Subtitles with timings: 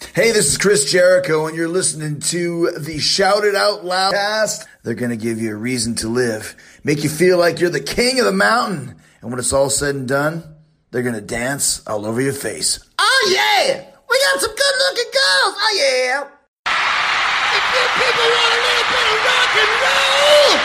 [0.00, 4.66] Hey, this is Chris Jericho, and you're listening to the Shout It Out Loud cast.
[4.82, 7.80] They're going to give you a reason to live, make you feel like you're the
[7.80, 8.96] king of the mountain.
[9.20, 10.42] And when it's all said and done,
[10.90, 12.78] they're going to dance all over your face.
[12.98, 13.86] Oh, yeah!
[14.08, 15.54] We got some good looking girls!
[15.58, 16.28] Oh, yeah!
[16.66, 20.58] If you people want a little bit of rock and roll,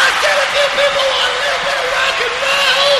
[0.00, 2.98] I said if you people want a little bit of rock and roll,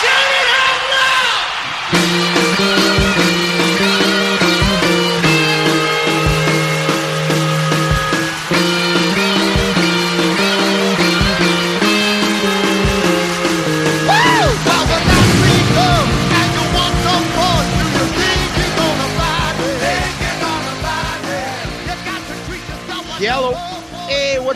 [0.00, 2.29] shout it out loud!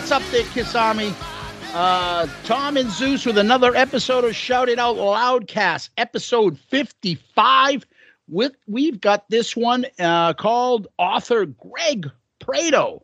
[0.05, 0.75] What's up there, Kiss?
[0.75, 7.87] Uh, Tom and Zeus with another episode of Shout It Out Loudcast, episode 55.
[8.29, 13.03] With we've got this one uh, called author Greg Prato.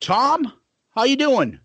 [0.00, 0.52] Tom,
[0.96, 1.60] how you doing?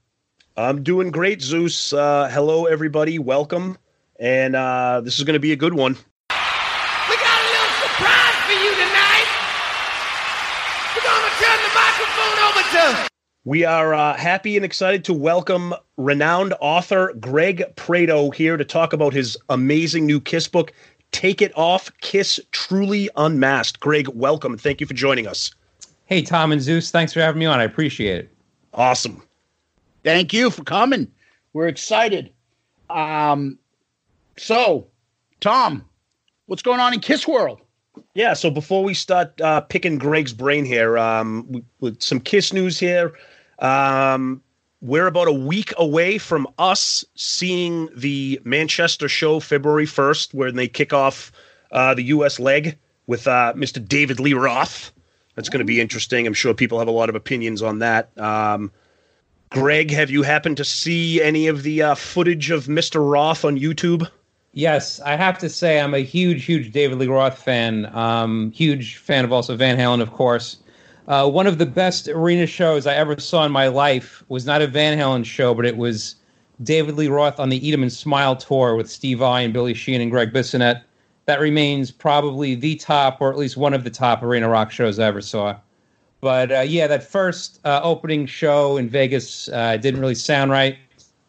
[0.55, 1.91] I'm doing great, Zeus.
[1.91, 3.17] Uh, hello, everybody.
[3.17, 3.79] Welcome.
[4.19, 5.93] And uh, this is going to be a good one.
[5.93, 9.27] We got a little surprise for you tonight.
[10.93, 13.11] We're gonna turn the microphone over to.
[13.43, 18.93] We are uh, happy and excited to welcome renowned author Greg Prato here to talk
[18.93, 20.71] about his amazing new Kiss book,
[21.11, 23.79] Take It Off Kiss Truly Unmasked.
[23.79, 24.59] Greg, welcome.
[24.59, 25.49] Thank you for joining us.
[26.05, 27.59] Hey, Tom and Zeus, thanks for having me on.
[27.59, 28.37] I appreciate it.
[28.75, 29.23] Awesome.
[30.03, 31.11] Thank you for coming.
[31.53, 32.31] We're excited.
[32.91, 33.57] Um,
[34.37, 34.85] so,
[35.39, 35.83] Tom,
[36.45, 37.59] what's going on in Kiss World?
[38.13, 42.79] Yeah, so before we start uh, picking Greg's brain here, um, with some Kiss news
[42.79, 43.13] here,
[43.59, 44.41] um,
[44.81, 50.67] we're about a week away from us seeing the Manchester show February 1st, where they
[50.67, 51.31] kick off
[51.71, 52.39] uh, the U.S.
[52.39, 53.85] leg with uh, Mr.
[53.85, 54.91] David Lee Roth.
[55.35, 56.27] That's going to be interesting.
[56.27, 58.17] I'm sure people have a lot of opinions on that.
[58.17, 58.71] Um,
[59.49, 63.09] Greg, have you happened to see any of the uh, footage of Mr.
[63.09, 64.09] Roth on YouTube?
[64.53, 67.85] Yes, I have to say I'm a huge, huge David Lee Roth fan.
[67.95, 70.57] Um, huge fan of also Van Halen, of course.
[71.07, 74.61] Uh, one of the best arena shows I ever saw in my life was not
[74.61, 76.15] a Van Halen show, but it was
[76.63, 79.73] David Lee Roth on the Eat 'em and Smile tour with Steve Vai and Billy
[79.73, 80.81] Sheehan and Gregg Bissonette.
[81.25, 84.99] That remains probably the top, or at least one of the top arena rock shows
[84.99, 85.55] I ever saw.
[86.19, 90.77] But uh, yeah, that first uh, opening show in Vegas uh, didn't really sound right.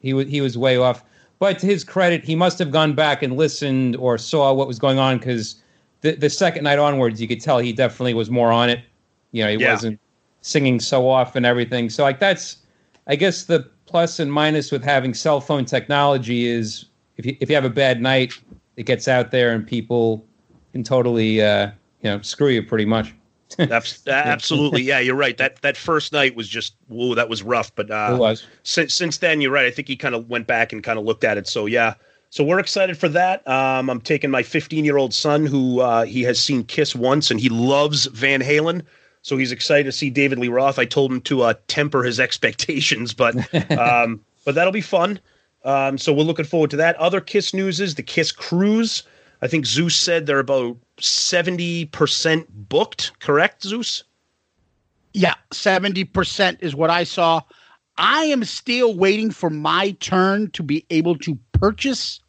[0.01, 1.05] He was he was way off.
[1.43, 4.79] But to his credit, he must have gone back and listened or saw what was
[4.79, 5.57] going on because
[6.03, 8.79] the the second night onwards, you could tell he definitely was more on it.
[9.33, 9.73] You know, he Yeah.
[9.73, 9.99] wasn't
[10.43, 11.91] singing so off and everything.
[11.91, 12.59] So like that's,
[13.09, 16.85] I guess the plus and minus with having cell phone technology is
[17.17, 18.35] if you if you have a bad night,
[18.77, 20.25] it gets out there and people
[20.71, 23.13] can totally uh, you know screw you pretty much.
[23.55, 24.99] That's absolutely yeah.
[24.99, 25.37] You're right.
[25.37, 27.75] That that first night was just whoa, that was rough.
[27.75, 28.47] But uh, it was.
[28.63, 29.67] since since then, you're right.
[29.67, 31.47] I think he kind of went back and kind of looked at it.
[31.49, 31.95] So yeah.
[32.31, 33.47] So we're excited for that.
[33.47, 37.31] Um, I'm taking my 15 year old son, who uh, he has seen Kiss once,
[37.31, 38.83] and he loves Van Halen.
[39.21, 40.79] So he's excited to see David Lee Roth.
[40.79, 43.37] I told him to uh, temper his expectations, but
[43.79, 45.21] um, but that'll be fun.
[45.65, 46.97] Um, so we're looking forward to that.
[46.97, 49.05] Other Kiss news is the Kiss cruise.
[49.43, 53.19] I think Zeus said they're about 70% booked.
[53.21, 54.05] Correct, Zeus?
[55.13, 57.43] Yeah, 70% is what I saw.
[57.99, 62.21] I am still waiting for my turn to be able to purchase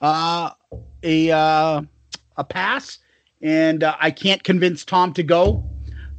[0.00, 0.50] uh,
[1.02, 1.82] a uh,
[2.36, 2.98] a pass,
[3.40, 5.64] and uh, I can't convince Tom to go.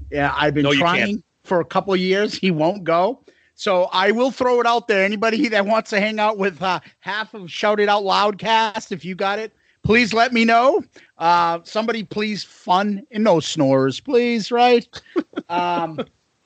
[0.09, 2.33] Yeah, I've been No, trying for a couple of years.
[2.33, 3.23] He won't go.
[3.55, 5.03] So I will throw it out there.
[5.03, 9.03] Anybody that wants to hang out with uh, half of Shout It Out Loudcast, if
[9.03, 9.51] you got it,
[9.87, 10.83] please let me know.
[11.17, 14.85] Uh, somebody, please, fun and no snores, please, right?
[15.49, 15.97] um,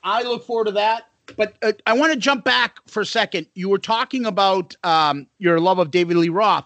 [0.04, 1.08] I look forward to that.
[1.36, 3.48] But uh, I want to jump back for a second.
[3.54, 6.64] You were talking about um, your love of David Lee Roth,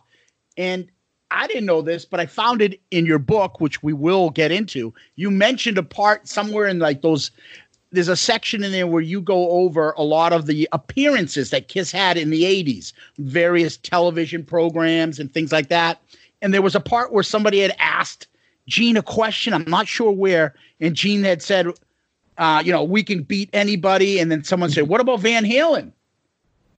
[0.58, 0.87] and
[1.31, 4.52] I didn't know this, but I found it in your book, which we will get
[4.52, 4.93] into.
[5.14, 7.31] You mentioned a part somewhere in like those.
[7.90, 11.69] There's a section in there where you go over a lot of the appearances that
[11.69, 16.02] Kiss had in the 80s, various television programs and things like that.
[16.42, 18.28] And there was a part where somebody had asked
[18.68, 19.54] Gene a question.
[19.54, 21.68] I'm not sure where, and Gene had said,
[22.38, 24.18] uh, you know, we can beat anybody.
[24.18, 25.92] And then someone said, "What about Van Halen?"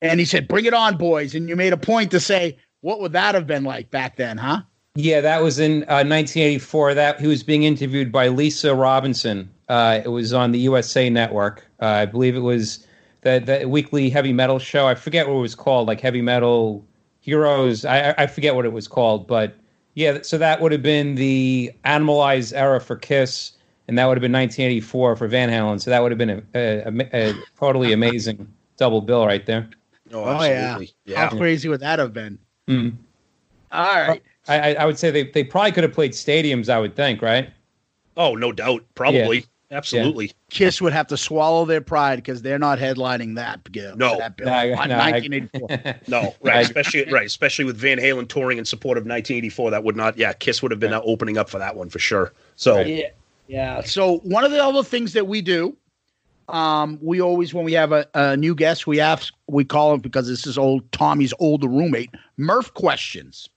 [0.01, 3.01] And he said, "Bring it on, boys." And you made a point to say, "What
[3.01, 4.63] would that have been like back then, huh?"
[4.95, 6.95] Yeah, that was in uh, 1984.
[6.95, 9.51] That he was being interviewed by Lisa Robinson.
[9.69, 11.67] Uh, it was on the USA Network.
[11.81, 12.87] Uh, I believe it was
[13.23, 14.87] the the weekly heavy metal show.
[14.87, 16.85] I forget what it was called, like Heavy Metal
[17.21, 17.85] Heroes.
[17.85, 19.55] I, I forget what it was called, but
[19.95, 20.23] yeah.
[20.23, 23.53] So that would have been the Animalized era for Kiss,
[23.89, 25.81] and that would have been 1984 for Van Halen.
[25.81, 29.69] So that would have been a, a, a, a totally amazing double bill right there.
[30.13, 30.51] Oh, Oh, yeah.
[30.53, 30.95] absolutely.
[31.05, 31.29] yeah.
[31.29, 32.39] How crazy would that have been?
[32.69, 32.97] Mm.
[33.73, 34.23] All right.
[34.47, 36.69] I, I- I would say they, they probably could have played stadiums.
[36.71, 37.51] I would think, right?
[38.17, 38.85] Oh, no doubt.
[38.95, 39.45] Probably.
[39.71, 40.33] Absolutely.
[40.51, 43.71] Kiss would have to swallow their pride because they're not headlining that.
[43.71, 44.17] bill- No.
[44.19, 44.47] that bill.
[44.47, 45.95] No, I- Not no, I- 1984.
[46.09, 46.65] No, right.
[46.65, 49.71] Especially right, especially with Van Halen touring in support of 1984.
[49.71, 50.17] That would not.
[50.17, 52.33] Yeah, Kiss would have been uh, opening up for that one for sure.
[52.57, 52.87] So Right.
[52.87, 53.07] Yeah,
[53.47, 53.83] yeah.
[53.83, 55.77] So one of the other things that we do,
[56.49, 60.01] um, we always when we have a, a new guest, we ask, we call him
[60.01, 63.51] because this is old Tommy's older roommate, Murph questions.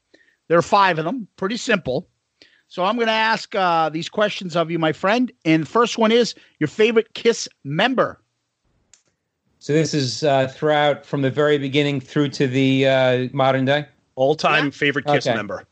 [0.50, 2.10] There are five of them, pretty simple.
[2.71, 5.29] So I'm going to ask uh, these questions of you, my friend.
[5.44, 8.21] And the first one is your favorite Kiss member.
[9.59, 13.88] So this is uh, throughout from the very beginning through to the uh, modern day.
[14.15, 15.35] all time favorite Kiss Okay.
[15.35, 15.68] member.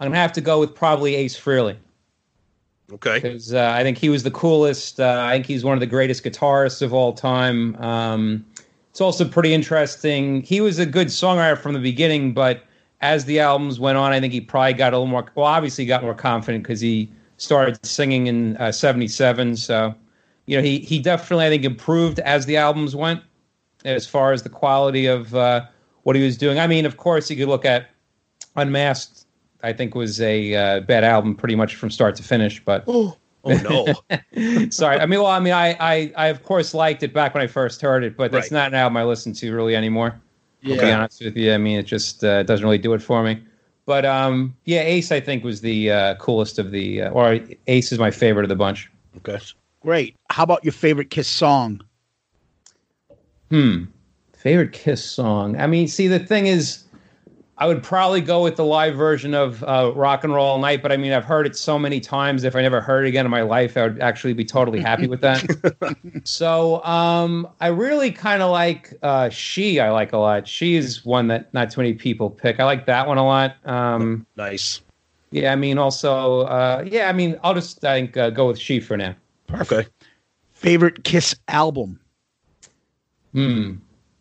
[0.00, 1.76] I'm gonna have to go with probably Ace Frehley
[2.90, 3.16] Okay.
[3.16, 5.00] because uh, I think he was the coolest.
[5.00, 7.76] Uh, I think he's one of the greatest guitarists of all time.
[7.76, 8.46] Um,
[8.88, 10.40] it's also pretty interesting.
[10.40, 12.64] He was a good songwriter from the beginning, but
[13.02, 15.26] as the albums went on, I think he probably got a little more.
[15.34, 19.56] Well, obviously, he got more confident because he started singing in uh, '77.
[19.56, 19.94] So,
[20.46, 23.20] you know, he he definitely I think improved as the albums went,
[23.84, 25.66] as far as the quality of uh,
[26.04, 26.58] what he was doing.
[26.58, 27.88] I mean, of course, you could look at
[28.56, 29.26] Unmasked.
[29.64, 33.16] I think was a uh, bad album pretty much from start to finish, but Oh
[33.44, 33.94] no.
[34.70, 35.00] sorry.
[35.00, 37.46] I mean, well, I mean, I, I, I of course liked it back when I
[37.48, 38.58] first heard it, but that's Right.
[38.58, 40.20] not an album I listen to really anymore.
[40.64, 43.22] To be honest with you, I mean, it just uh, doesn't really do it for
[43.22, 43.42] me.
[43.84, 47.90] But um, yeah, Ace I think was the uh, coolest of the, uh, or Ace
[47.90, 48.90] is my favorite of the bunch.
[49.18, 49.38] Okay.
[49.80, 50.14] Great.
[50.30, 51.82] How about your favorite Kiss song?
[53.50, 53.84] Hmm.
[54.34, 55.58] Favorite Kiss song.
[55.60, 56.84] I mean, see, the thing is,
[57.62, 60.82] I would probably go with the live version of uh, Rock and Roll All Night,
[60.82, 62.42] but I mean, I've heard it so many times.
[62.42, 65.06] If I never heard it again in my life, I would actually be totally happy
[65.06, 65.46] with that.
[66.24, 70.48] so um, I really kind of like uh, She, I like a lot.
[70.48, 72.58] She is one that not too many people pick.
[72.58, 73.54] I like that one a lot.
[73.64, 74.80] Um, Nice.
[75.30, 78.58] yeah, I mean, also, uh, yeah, I mean, I'll just, I think, uh, go with
[78.58, 79.14] She for now.
[79.54, 79.86] Okay.
[80.52, 82.00] Favorite Kiss album?
[83.32, 83.74] Hmm.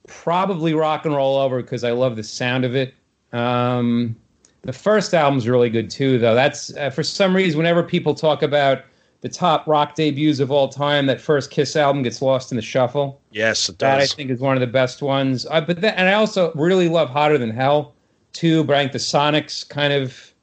[0.08, 2.94] Probably rock and roll over because I love the sound of it.
[3.34, 4.16] Um,
[4.64, 6.36] the first album's really good too, though.
[6.36, 8.84] That's uh, for some reason whenever people talk about
[9.22, 12.62] the top rock debuts of all time, that first Kiss album gets lost in the
[12.62, 13.22] shuffle.
[13.32, 15.46] Yes, it That I think is one of the best ones.
[15.50, 17.94] Uh, but then, and I also really love Hotter Than Hell
[18.34, 18.64] too.
[18.64, 20.34] But I think the Sonics kind of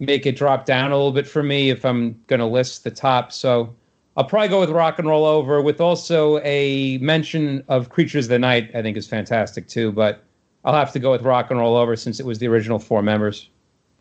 [0.00, 2.90] make it drop down a little bit for me if I'm going to list the
[2.90, 3.32] top.
[3.32, 3.74] So
[4.16, 8.30] I'll probably go with Rock and Roll Over, with also a mention of Creatures of
[8.30, 8.70] the Night.
[8.74, 9.92] I think is fantastic too.
[9.92, 10.24] But
[10.64, 13.02] I'll have to go with Rock and Roll Over since it was the original four
[13.02, 13.48] members.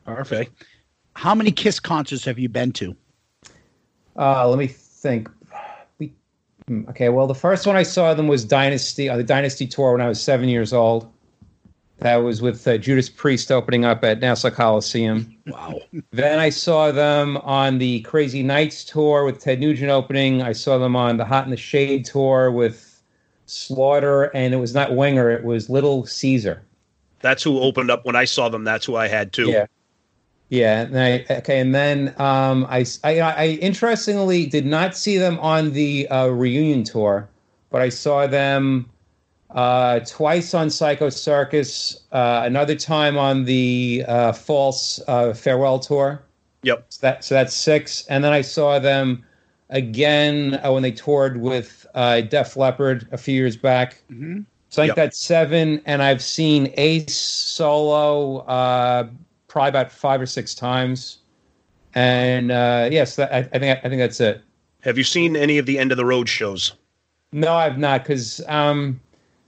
[0.06, 0.66] Perfect.
[1.14, 2.96] How many Kiss concerts have you been to?
[4.18, 5.30] Uh, let me think.
[6.00, 6.14] We,
[6.68, 9.94] hmm, okay, well, the first one I saw them was Dynasty on the Dynasty tour
[9.94, 11.12] when I was seven years old.
[12.00, 15.36] That was with uh, Judas Priest opening up at Nassau Coliseum.
[15.48, 15.80] Wow.
[16.12, 20.44] Then I saw them on the Crazy Nights tour with Ted Nugent opening.
[20.44, 22.87] I saw them on the Hot in the Shade tour with
[23.48, 26.62] Slaughter, and it was not Winger, it was Little Caesar.
[27.22, 28.64] That's who opened up when I saw them.
[28.64, 29.50] That's who I had too.
[29.50, 29.66] Yeah.
[30.50, 30.82] Yeah.
[30.82, 31.60] And I, okay.
[31.60, 36.84] And then um, I, I, I interestingly did not see them on the uh, reunion
[36.84, 37.28] tour,
[37.72, 38.90] but I saw them
[39.50, 46.22] uh, twice on Psycho Circus, uh, another time on the uh, False uh, Farewell tour.
[46.64, 46.86] Yep.
[46.90, 48.06] So, that, so that's six.
[48.08, 49.24] And then I saw them
[49.70, 54.02] again uh, when they toured with uh, Def Leppard a few years back.
[54.12, 54.46] Mhm.
[54.70, 54.96] So I think Yep.
[54.96, 55.82] that's seven.
[55.86, 59.08] And I've seen Ace solo uh,
[59.48, 61.18] probably about five or six times.
[61.96, 64.42] And uh, yes, that, I, I think I think that's it.
[64.82, 66.74] Have you seen any of the end of the road shows?
[67.32, 69.00] No, I've not because um,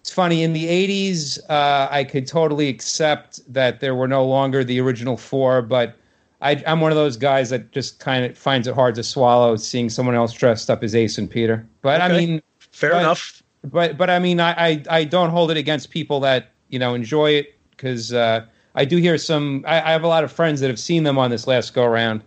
[0.01, 0.41] it's funny.
[0.41, 5.17] In the '80s, uh, I could totally accept that there were no longer the original
[5.17, 5.95] four, but
[6.41, 9.55] I, I'm one of those guys that just kind of finds it hard to swallow
[9.58, 11.67] seeing someone else dressed up as Ace and Peter.
[11.81, 12.41] But I mean,
[12.72, 13.43] Fair But- enough.
[13.65, 16.93] but but I mean, I I, I don't hold it against people that you know
[16.93, 19.65] enjoy it because uh, I do hear some.
[19.67, 21.84] I, I have a lot of friends that have seen them on this last go
[21.84, 22.22] around,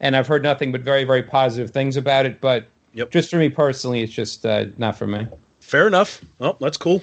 [0.00, 2.40] and I've heard nothing but very very positive things about it.
[2.40, 3.10] But Yep.
[3.10, 5.26] just for me personally, it's just uh, not for me.
[5.60, 6.20] Fair enough.
[6.40, 7.02] Oh, that's cool.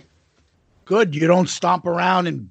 [0.86, 1.14] Good.
[1.14, 2.50] You don't stomp around and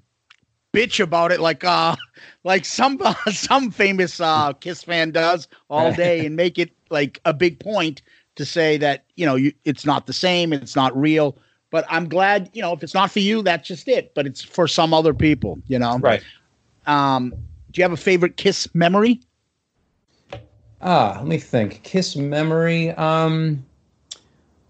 [0.72, 1.94] bitch about it like uh
[2.44, 7.20] like some uh, some famous uh Kiss fan does all day and make it like
[7.24, 8.02] a big point
[8.36, 11.36] to say that you know you, it's not the same, it's not real.
[11.70, 14.14] But I'm glad you know if it's not for you, that's just it.
[14.14, 15.98] But it's for some other people, you know.
[15.98, 16.22] Right.
[16.86, 17.30] Um,
[17.70, 19.20] do you have a favorite Kiss memory?
[20.82, 21.82] Ah, let me think.
[21.84, 22.90] Kiss memory.
[22.90, 23.64] Um,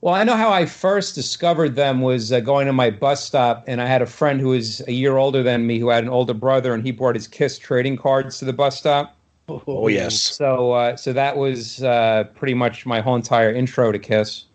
[0.02, 3.62] well, I know how I first discovered them was uh, going to my bus stop,
[3.68, 6.10] and I had a friend who was a year older than me who had an
[6.10, 9.16] older brother, and he brought his Kiss trading cards to the bus stop.
[9.48, 10.20] Oh yes.
[10.20, 14.46] So, uh, so that was uh, pretty much my whole entire intro to Kiss.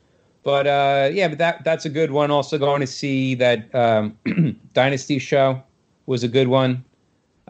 [0.44, 2.30] But uh, yeah, but that that's a good one.
[2.30, 4.18] Also, going to see that um,
[4.74, 5.64] Dynasty show
[6.08, 6.84] was a good one.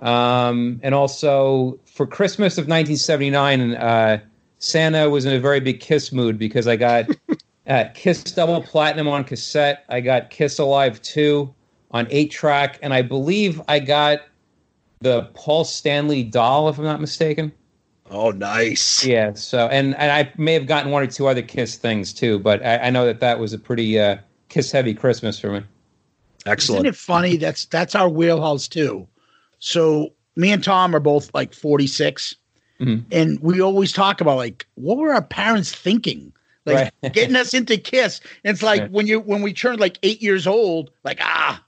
[0.03, 4.19] Um, and also for Christmas of 1979, uh,
[4.59, 7.07] Santa was in a very big Kiss mood because I got
[7.67, 9.83] uh, Kiss Double Platinum on cassette.
[9.89, 11.53] I got Kiss Alive 2
[11.91, 12.79] on 8 track.
[12.81, 14.21] And I believe I got
[14.99, 17.51] the Paul Stanley doll, if I'm not mistaken.
[18.09, 19.05] Oh, nice.
[19.05, 19.33] Yeah.
[19.33, 22.65] So, and, and I may have gotten one or two other Kiss things too, but
[22.65, 24.17] I, I know that that was a pretty uh,
[24.49, 25.61] Kiss heavy Christmas for me.
[26.45, 26.85] Excellent.
[26.85, 27.35] Isn't it funny?
[27.35, 29.05] That's that's our wheelhouse too.
[29.59, 32.35] So me and Tom are both like 46,
[32.79, 33.03] Mhm.
[33.11, 36.31] and we always talk about like what were our parents thinking,
[36.67, 37.13] like Right.
[37.13, 38.21] getting us into Kiss.
[38.43, 38.91] And it's like Right.
[38.91, 41.63] when you when we turned like eight years old, like ah,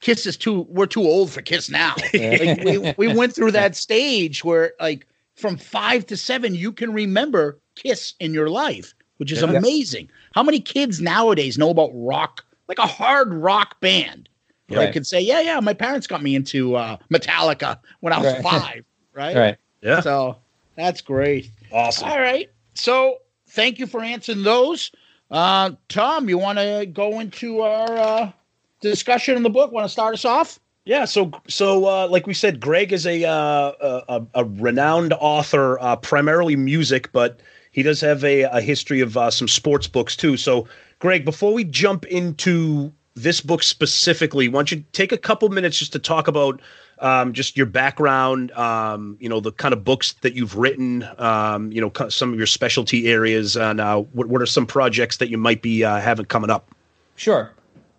[0.00, 1.94] Kiss is too we're too old for Kiss now.
[2.14, 6.92] like we we went through that stage where like from five to seven you can
[6.92, 9.56] remember Kiss in your life, which is Yeah.
[9.56, 10.10] amazing.
[10.32, 14.28] How many kids nowadays know about rock, like a hard rock band?
[14.70, 14.88] Right.
[14.88, 18.34] I could say, yeah, yeah, my parents got me into uh, Metallica when I was
[18.34, 18.42] Right.
[18.42, 19.36] five, right?
[19.36, 19.56] Right.
[19.80, 20.00] Yeah.
[20.00, 20.36] So
[20.76, 21.50] that's great.
[21.72, 22.08] Awesome.
[22.10, 22.50] All right.
[22.74, 24.90] So thank you for answering those.
[25.30, 28.32] Uh, Tom, you want to go into our uh,
[28.80, 29.72] discussion in the book?
[29.72, 30.58] Want to start us off?
[30.84, 35.78] Yeah, so so uh, like we said, Greg is a uh, a, a renowned author,
[35.80, 37.40] uh, primarily music, but
[37.72, 40.38] he does have a, a history of uh, some sports books too.
[40.38, 40.66] So,
[40.98, 45.78] Greg, before we jump into this book specifically, why don't you take a couple minutes
[45.78, 46.60] just to talk about
[47.00, 51.70] um, just your background, um, you know, the kind of books that you've written, um,
[51.72, 55.28] you know, some of your specialty areas, and uh, what, what are some projects that
[55.28, 56.70] you might be uh, having coming up?
[57.16, 57.52] Sure.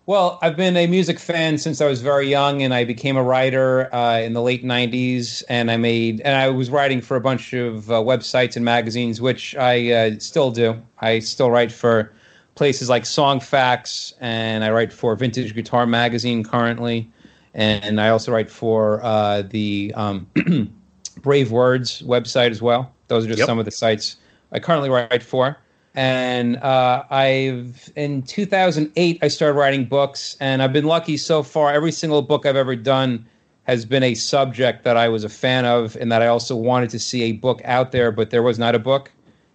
[0.06, 3.22] Well, I've been a music fan since I was very young, and I became a
[3.22, 5.44] writer uh, in the late '90s.
[5.48, 9.20] And I made, and I was writing for a bunch of uh, websites and magazines,
[9.20, 10.80] which I uh, still do.
[10.98, 12.10] I still write for
[12.56, 17.08] places like Songfacts, and I write for Vintage Guitar Magazine currently,
[17.54, 20.26] and I also write for uh, the um,
[21.22, 22.92] Brave Words website as well.
[23.08, 23.46] Those are just Yep.
[23.46, 24.16] some of the sites
[24.52, 25.56] I currently write for.
[25.94, 31.72] And uh, I've in 2008 I started writing books, and I've been lucky so far.
[31.72, 33.26] Every single book I've ever done
[33.64, 36.90] has been a subject that I was a fan of, and that I also wanted
[36.90, 39.10] to see a book out there, but there was not a book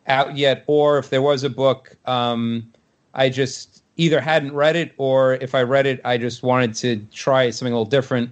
[0.08, 0.64] out yet.
[0.68, 2.72] Or if there was a book, um,
[3.14, 6.98] I just either hadn't read it, or if I read it, I just wanted to
[7.14, 8.30] try something a little different,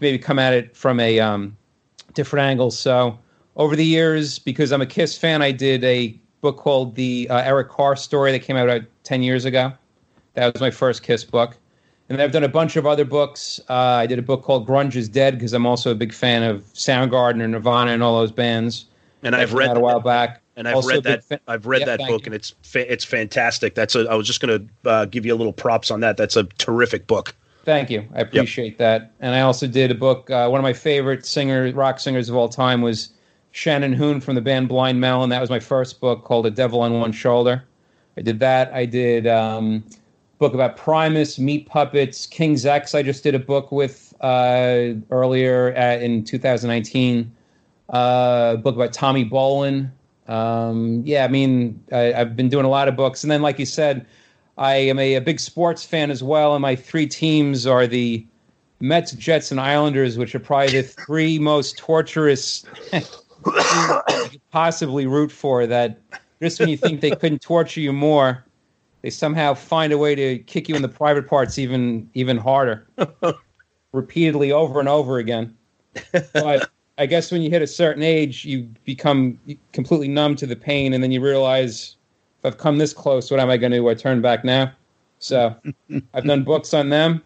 [0.00, 1.56] maybe come at it from a um,
[2.14, 2.70] different angle.
[2.70, 3.18] So
[3.56, 7.38] over the years, because I'm a Kiss fan, I did a book called the uh,
[7.38, 9.72] Eric Carr story that came out about 10 years ago.
[10.34, 11.56] That was my first Kiss book.
[12.08, 13.60] And I've done a bunch of other books.
[13.70, 16.42] Uh, I did a book called Grunge is Dead because I'm also a big fan
[16.42, 18.86] of Soundgarden and Nirvana and all those bands.
[19.22, 20.40] And I've read a while back.
[20.56, 21.24] and I've Also read that.
[21.24, 22.26] fa- I've read Yep, that book, you.
[22.26, 23.74] and it's fa- it's fantastic.
[23.74, 24.06] That's a.
[24.10, 26.16] I was just going to uh, give you a little props on that.
[26.16, 27.34] That's a terrific book.
[27.64, 28.04] Thank you.
[28.14, 29.12] I appreciate that.
[29.20, 30.28] And I also did a book.
[30.30, 33.10] Uh, one of my favorite singer, rock singers of all time was
[33.52, 35.30] Shannon Hoon from the band Blind Melon.
[35.30, 37.62] That was my first book called A Devil on One Shoulder.
[38.16, 38.72] I did that.
[38.74, 42.96] I did um, a book about Primus, Meat Puppets, King's X.
[42.96, 47.30] I just did a book with uh, earlier at, in 2019.
[47.88, 49.90] Uh, a book about Tommy Bolin.
[50.28, 53.22] Um, yeah, I mean, I, I've been doing a lot of books.
[53.24, 54.06] And then, like you said,
[54.58, 58.24] I am a, a big sports fan as well, and my three teams are the
[58.80, 63.10] Mets, Jets, and Islanders, which are probably the three most torturous teams
[63.46, 65.66] you could possibly root for.
[65.66, 66.00] That
[66.40, 68.44] just when you think they couldn't torture you more,
[69.02, 72.86] they somehow find a way to kick you in the private parts even even harder,
[73.92, 75.56] repeatedly over and over again.
[76.32, 79.38] But I guess when you hit a certain age, you become
[79.72, 81.96] completely numb to the pain, and then you realize
[82.40, 83.88] if I've come this close, what am I going to do?
[83.88, 84.72] I turn back now.
[85.18, 85.54] So
[86.14, 87.22] I've done books on them.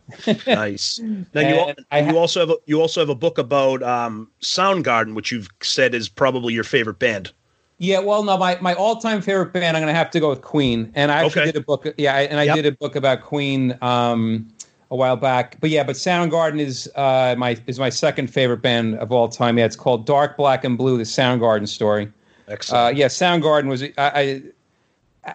[0.46, 1.00] Nice.
[1.34, 5.14] Now you, ha- you also have a, you also have a book about um, Soundgarden,
[5.14, 7.32] which you've said is probably your favorite band.
[7.78, 10.30] Yeah, well, no, my, my all time favorite band, I'm going to have to go
[10.30, 10.92] with Queen.
[10.94, 11.52] And I actually Okay.
[11.52, 11.86] did a book.
[11.98, 12.54] Yeah, I- and I Yep.
[12.56, 14.46] did a book about Queen um,
[14.90, 15.58] a while back.
[15.60, 19.58] But yeah, but Soundgarden is uh, my is my second favorite band of all time.
[19.58, 22.10] Yeah, it's called Dark Black and Blue: The Soundgarden Story.
[22.48, 22.86] Excellent.
[22.86, 24.42] Uh, yeah, Soundgarden was I, I,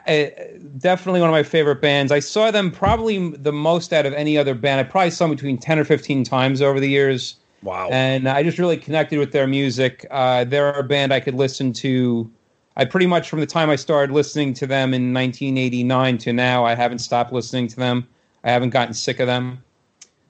[0.08, 0.34] I
[0.78, 2.12] definitely one of my favorite bands.
[2.12, 4.80] I saw them probably the most out of any other band.
[4.80, 7.90] I probably saw them between ten or fifteen times over the years wow.
[7.92, 10.06] and I just really connected with their music.
[10.12, 12.30] Uh, they're a band I could listen to.
[12.78, 16.66] I pretty much from the time I started listening to them in 1989 to now,
[16.66, 18.08] I haven't stopped listening to them.
[18.44, 19.64] I haven't gotten sick of them.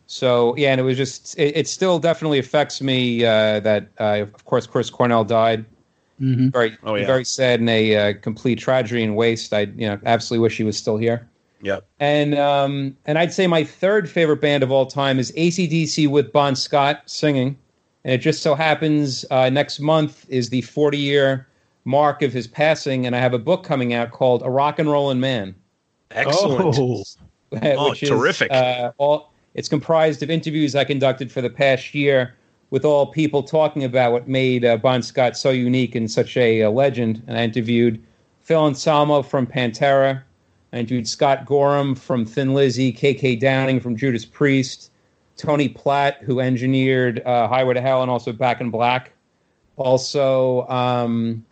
[0.07, 4.25] So yeah, and it was just it, it still definitely affects me uh, that uh,
[4.33, 5.65] of course Chris Cornell died.
[6.19, 6.49] Mm-hmm.
[6.49, 7.05] Very Oh, yeah.
[7.07, 9.53] very sad and a uh, complete tragedy and waste.
[9.53, 11.27] I you know absolutely wish he was still here.
[11.61, 11.85] Yep.
[11.99, 16.31] And um, and I'd say my third favorite band of all time is ACDC with
[16.31, 17.57] Bon Scott singing.
[18.03, 21.47] And it just so happens uh, next month is the 40 year
[21.85, 24.89] mark of his passing, and I have a book coming out called A Rock and
[24.89, 25.55] Rollin' Man.
[26.11, 26.77] Excellent.
[26.79, 27.03] Oh.
[27.63, 28.49] Oh, which is, terrific.
[28.51, 32.33] uh, all, it's comprised of interviews I conducted for the past year
[32.69, 36.63] with all people talking about what made uh, Bon Scott so unique and such a,
[36.63, 37.21] uh legend.
[37.27, 38.01] And I interviewed
[38.39, 40.23] Phil Anselmo from Pantera.
[40.71, 44.89] I interviewed Scott Gorham from Thin Lizzy, KK Downing from Judas Priest,
[45.35, 49.11] Tony Platt, who engineered uh, Highway to Hell and also Back in Black.
[49.75, 51.45] Also, um,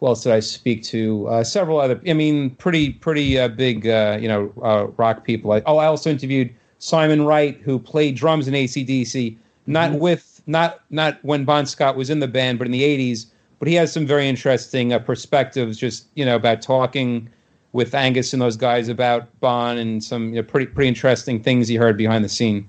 [0.00, 1.28] who else did I speak to?
[1.28, 2.00] Uh, several other.
[2.08, 5.52] I mean, pretty pretty uh, big, uh, you know, uh, rock people.
[5.52, 9.36] I, oh, I also interviewed Simon Wright, who played drums in ACDC.
[9.66, 13.26] Not with not not when Bon Scott was in the band, but in the '80s.
[13.58, 17.28] But he has some very interesting uh, perspectives, just you know, about talking
[17.72, 21.68] with Angus and those guys about Bon and some you know, pretty pretty interesting things
[21.68, 22.66] he heard behind the scene.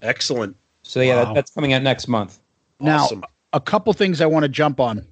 [0.00, 0.56] Excellent.
[0.82, 1.24] So yeah, Wow.
[1.26, 2.40] that, that's coming out next month.
[2.80, 3.22] Now, Awesome.
[3.52, 5.06] a couple things I want to jump on.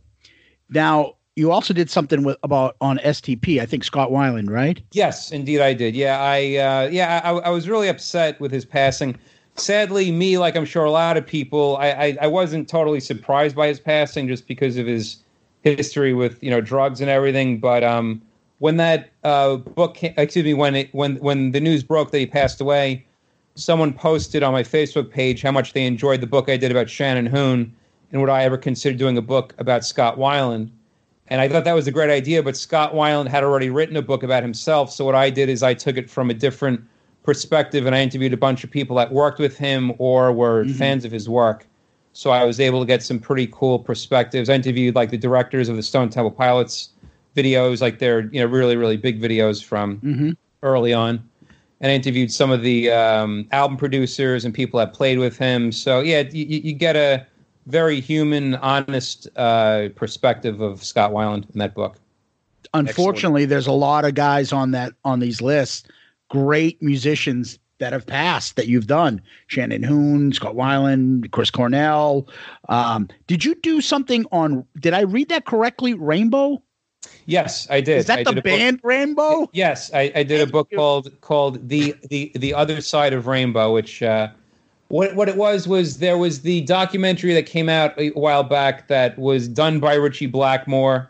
[0.71, 3.61] Now, you also did something with about on STP.
[3.61, 4.81] I think Scott Weiland, right?
[4.93, 5.97] Yes, indeed, I did.
[5.97, 9.19] Yeah, I uh, yeah, I, I was really upset with his passing.
[9.57, 13.57] Sadly, me, like I'm sure a lot of people, I, I I wasn't totally surprised
[13.57, 15.17] by his passing just because of his
[15.63, 17.59] history with you know drugs and everything.
[17.59, 18.21] But um,
[18.59, 22.27] when that uh, book, excuse me, when it when when the news broke that he
[22.27, 23.07] passed away,
[23.55, 26.91] someone posted on my Facebook page how much they enjoyed the book I did about
[26.91, 27.75] Shannon Hoon
[28.13, 30.71] and would I ever consider doing a book about Scott Weiland.
[31.31, 34.03] And I thought that was a great idea, but Scott Weiland had already written a
[34.03, 34.91] book about himself.
[34.93, 36.81] So what I did is I took it from a different
[37.23, 41.05] perspective and I interviewed a bunch of people that worked with him or were fans
[41.05, 41.67] of his work.
[42.13, 44.51] So I was able to get some pretty cool perspectives.
[44.51, 46.91] I interviewed like the directors of the Stone Temple Pilots
[47.37, 50.31] videos, like they're you know really really big videos from Mm-hmm.
[50.65, 51.23] early on,
[51.81, 55.71] and I interviewed some of the um, album producers and people that played with him.
[55.71, 57.25] So yeah, you you get a
[57.67, 61.97] very human, honest uh, perspective of Scott Weiland in that book.
[62.75, 65.89] Unfortunately, there's a lot of guys on that on these lists,
[66.29, 69.21] great musicians that have passed that you've done.
[69.49, 72.29] Shannon Hoon, Scott Weiland, Chris Cornell.
[72.69, 74.65] Um, did you do something on?
[74.79, 75.95] Did I read that correctly?
[75.95, 76.63] Rainbow?
[77.27, 77.99] Yes, I did.
[77.99, 79.49] Is that I the a book- band Rainbow?
[79.53, 80.77] Yes, I, I did a book you.
[80.77, 84.29] called called the the the other side of rainbow, which uh,
[84.91, 88.89] what what it was was there was the documentary that came out a while back
[88.89, 91.09] that was done by Ritchie Blackmore,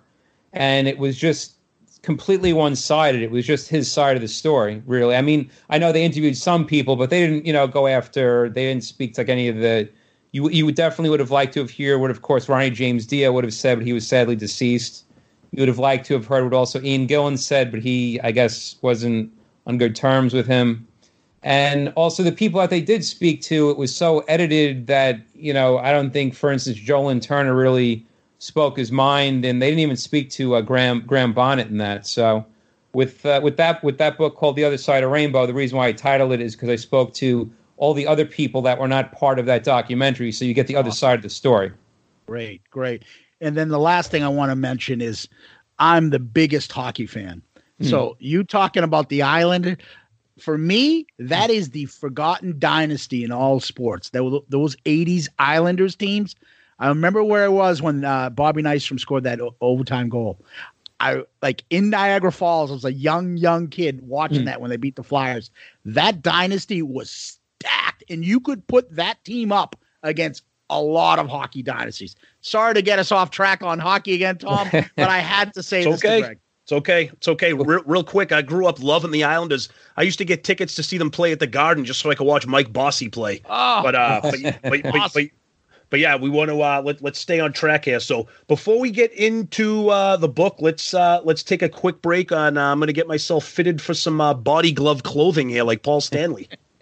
[0.52, 1.54] and it was just
[2.02, 3.22] completely one sided.
[3.22, 5.16] It was just his side of the story, really.
[5.16, 8.50] I mean, I know they interviewed some people, but they didn't, you know, go after.
[8.50, 9.88] They didn't speak to like any of the.
[10.32, 13.06] You you would definitely would have liked to have heard what, of course, Ronnie James
[13.06, 15.04] Dio would have said, but he was sadly deceased.
[15.52, 18.30] You would have liked to have heard what also Ian Gillan said, but he, I
[18.30, 19.32] guess, wasn't
[19.66, 20.86] on good terms with him.
[21.42, 25.54] And also the people that they did speak to, it was so edited that, you
[25.54, 28.04] know, I don't think, for instance, Joe Lynn Turner really
[28.38, 32.06] spoke his mind, and they didn't even speak to uh, Graham Graham Bonnet in that.
[32.06, 32.44] So,
[32.92, 35.78] with uh, with that with that book called The Other Side of Rainbow, the reason
[35.78, 38.88] why I titled it is because I spoke to all the other people that were
[38.88, 41.72] not part of that documentary, so you get the other side of the story.
[42.26, 43.04] Great, great.
[43.40, 45.26] And then the last thing I want to mention is
[45.78, 47.42] I'm the biggest hockey fan.
[47.82, 49.78] So you talking about the island?
[50.40, 54.10] For me, that is the forgotten dynasty in all sports.
[54.12, 56.34] Were those '80s Islanders teams.
[56.78, 60.38] I remember where I was when uh, Bobby Nystrom scored that o- overtime goal.
[60.98, 62.70] I like in Niagara Falls.
[62.70, 65.50] I was a young, young kid watching that when they beat the Flyers.
[65.84, 71.28] That dynasty was stacked, and you could put that team up against a lot of
[71.28, 72.16] hockey dynasties.
[72.42, 75.84] Sorry to get us off track on hockey again, Tom, but I had to say
[75.84, 76.20] this to okay.
[76.20, 76.38] Greg.
[76.70, 77.10] It's okay.
[77.14, 77.52] It's okay.
[77.52, 79.68] Real, real quick, I grew up loving the Islanders.
[79.96, 82.14] I used to get tickets to see them play at the Garden just so I
[82.14, 83.42] could watch Mike Bossy play.
[83.46, 85.24] Oh, But uh, but, but, but, but,
[85.90, 87.98] but yeah, we want to uh, let let's stay on track here.
[87.98, 92.30] So before we get into uh, the book, let's uh, let's take a quick break.
[92.30, 95.64] On uh, I'm going to get myself fitted for some uh, body glove clothing here,
[95.64, 96.48] like Paul Stanley.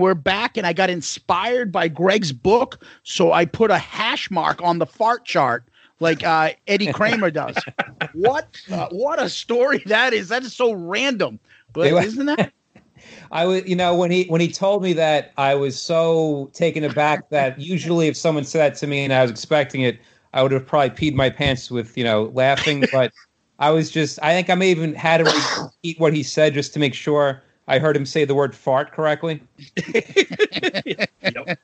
[0.00, 4.62] we're back, and I got inspired by Greg's book, so I put a hash mark
[4.62, 5.64] on the fart chart
[6.00, 7.56] like uh, Eddie Kramer does.
[8.14, 8.48] what?
[8.70, 10.28] Uh, what a story that is!
[10.28, 11.38] That is so random,
[11.72, 12.52] but were- isn't that?
[13.32, 16.84] I was, you know, when he when he told me that, I was so taken
[16.84, 19.98] aback that usually if someone said that to me and I was expecting it,
[20.34, 22.88] I would have probably peed my pants with, you know, laughing.
[22.90, 23.12] But
[23.58, 26.72] I was just, I think I may even had to repeat what he said just
[26.74, 29.40] to make sure I heard him say the word fart correctly.
[29.94, 31.58] Yep.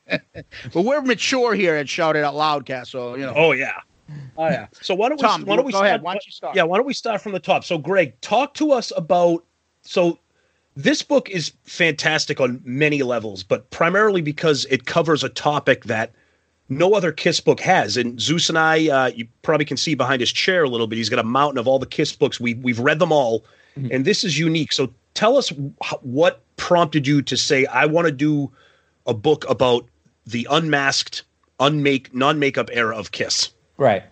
[0.73, 3.33] But we're mature here at Shout It Out Loudcast, so you know.
[3.35, 3.81] Oh yeah.
[4.39, 4.69] Oh yeah.
[4.81, 6.03] So why don't we Tom, why don't we go start, ahead.
[6.03, 6.55] Why don't you start?
[6.55, 7.65] Yeah, why don't we start from the top?
[7.65, 9.45] So Greg, talk to us about
[9.83, 10.19] so
[10.77, 16.13] this book is fantastic on many levels, but primarily because it covers a topic that
[16.69, 17.97] no other Kiss book has.
[17.97, 20.97] And Zeus and I, uh, you probably can see behind his chair a little bit.
[20.97, 22.39] He's got a mountain of all the Kiss books.
[22.39, 23.45] We we've read them all,
[23.91, 24.73] and this is unique.
[24.73, 25.49] So tell us
[26.03, 28.53] what prompted you to say I want to do
[29.07, 29.87] a book about
[30.27, 31.25] the unmasked,
[31.59, 33.51] unmake, non-makeup era of Kiss.
[33.79, 34.05] Right.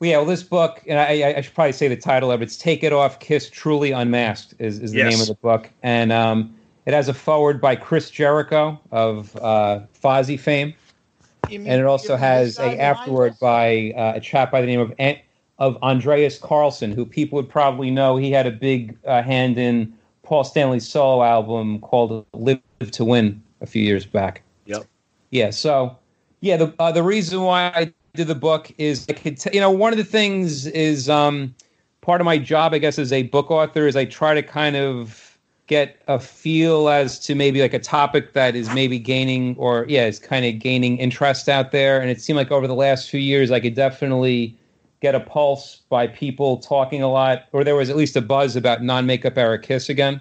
[0.00, 0.16] Well, yeah.
[0.18, 2.44] Well, this book, and I, I should probably say the title of it.
[2.44, 5.12] It's "Take It Off, Kiss Truly Unmasked" is, is the Yes.
[5.12, 6.54] name of the book, and um,
[6.86, 10.72] it has a forward by Chris Jericho of uh, Fozzy fame,
[11.50, 15.18] and it also has a afterword by uh, a chap by the name of An-
[15.58, 18.16] of Andreas Carlsson, who people would probably know.
[18.16, 19.92] He had a big uh, hand in
[20.28, 22.60] Paul Stanley's solo album called "Live
[22.90, 24.42] to Win" a few years back.
[24.66, 24.84] Yep.
[25.30, 25.48] Yeah.
[25.48, 25.96] So,
[26.42, 29.60] yeah, the uh, the reason why I did the book is I could, t- you
[29.60, 31.54] know, one of the things is um,
[32.02, 34.76] part of my job, I guess, as a book author, is I try to kind
[34.76, 39.86] of get a feel as to maybe like a topic that is maybe gaining or
[39.88, 42.02] yeah, is kind of gaining interest out there.
[42.02, 44.54] And it seemed like over the last few years, I could definitely
[45.00, 48.56] get a pulse by people talking a lot, or there was at least a buzz
[48.56, 50.20] about non-makeup era Kiss again.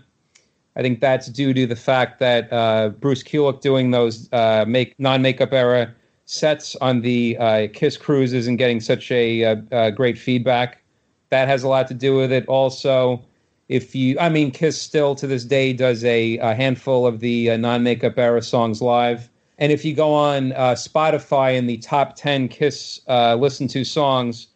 [0.76, 4.94] I think that's due to the fact that uh, Bruce Kulick doing those uh, make
[5.00, 5.94] non-makeup era
[6.26, 10.84] sets on the uh, Kiss cruises and getting such a, uh uh great feedback.
[11.30, 12.46] that has a lot to do with it.
[12.48, 13.22] Also,
[13.70, 17.52] if you, I mean, Kiss still to this day does a, a handful of the
[17.52, 19.30] uh, non makeup era songs live.
[19.58, 24.48] And if you go on Spotify in the top 10 Kiss uh, listen to songs,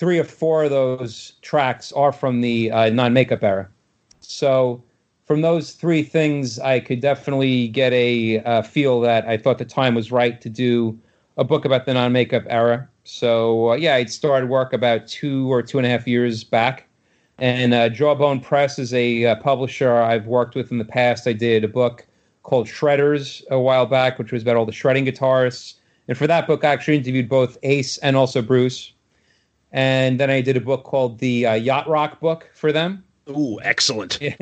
[0.00, 3.68] three or four of those tracks are from the uh, non makeup era.
[4.20, 4.82] So,
[5.26, 9.66] from those three things, I could definitely get a uh, feel that I thought the
[9.66, 10.98] time was right to do
[11.36, 12.88] a book about the non makeup era.
[13.04, 16.88] So, uh, yeah, I'd started work about two or two and a half years back.
[17.38, 21.26] And uh, Jawbone Press is a uh, publisher I've worked with in the past.
[21.26, 22.06] I did a book
[22.42, 25.74] called Shredders a while back, which was about all the shredding guitarists.
[26.08, 28.92] And for that book, I actually interviewed both Ace and also Bruce.
[29.72, 33.04] And then I did a book called the uh, Yacht Rock book for them.
[33.28, 34.18] Ooh, excellent.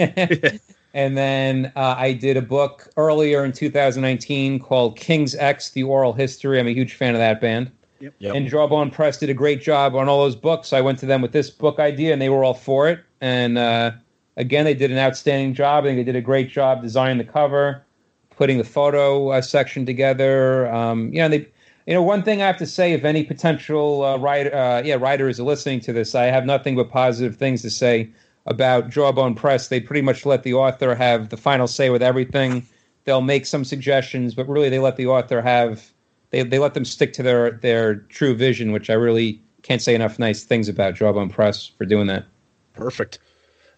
[0.95, 6.13] and then uh, I did a book earlier in 2019 called King's X: The Oral
[6.13, 6.59] History.
[6.59, 7.71] I'm a huge fan of that band.
[8.01, 8.15] Yep.
[8.23, 10.73] And Jawbone Press did a great job on all those books.
[10.73, 13.01] I went to them with this book idea, and they were all for it.
[13.21, 13.93] And uh,
[14.37, 15.85] again, they did an outstanding job.
[15.85, 17.85] I think they did a great job designing the cover,
[18.31, 20.73] putting the photo uh, section together.
[20.73, 21.49] Um, you know, they,
[21.89, 24.97] you know, one thing I have to say, if any potential uh, writer, uh, yeah,
[24.97, 28.11] writers are listening to this, I have nothing but positive things to say
[28.45, 29.69] about Jawbone Press.
[29.69, 32.67] They pretty much let the author have the final say with everything.
[33.05, 35.91] They'll make some suggestions, but really they let the author have
[36.29, 39.95] they they let them stick to their their true vision, which I really can't say
[39.95, 42.27] enough nice things about Jawbone Press for doing that.
[42.75, 43.19] Perfect.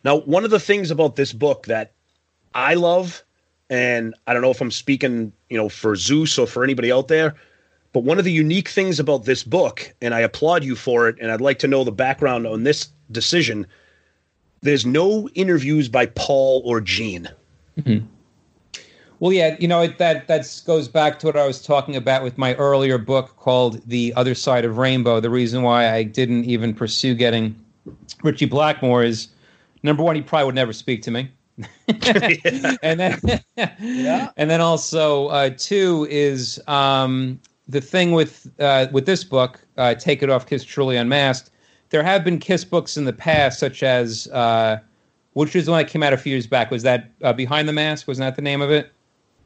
[0.03, 1.92] Now, one of the things about this book that
[2.57, 3.23] I love,
[3.68, 7.07] and I don't know if I'm speaking, you know, for Zeus or for anybody out
[7.07, 7.37] there,
[7.92, 11.16] but one of the unique things about this book, and I applaud you for it,
[11.20, 13.66] and I'd like to know the background on this decision.
[14.62, 17.29] There's no interviews by Paul or Gene.
[17.79, 18.07] Mm-hmm.
[19.18, 22.22] Well, yeah, you know it, that that goes back to what I was talking about
[22.22, 26.44] with my earlier book called "The Other Side of Rainbow." The reason why I didn't
[26.44, 27.55] even pursue getting
[28.22, 29.29] Ritchie Blackmore is
[29.83, 31.31] number one, he probably would never speak to me,
[32.83, 33.20] and then
[33.81, 34.31] Yeah.
[34.37, 39.94] and then also uh, two is um, the thing with uh, with this book, uh,
[39.94, 41.50] "Take It Off, Kiss Truly Unmasked."
[41.90, 44.78] There have been Kiss books in the past, such as uh,
[45.33, 46.70] which is the one that came out a few years back.
[46.70, 48.06] Was that uh, Behind the Mask?
[48.06, 48.92] Wasn't that the name of it?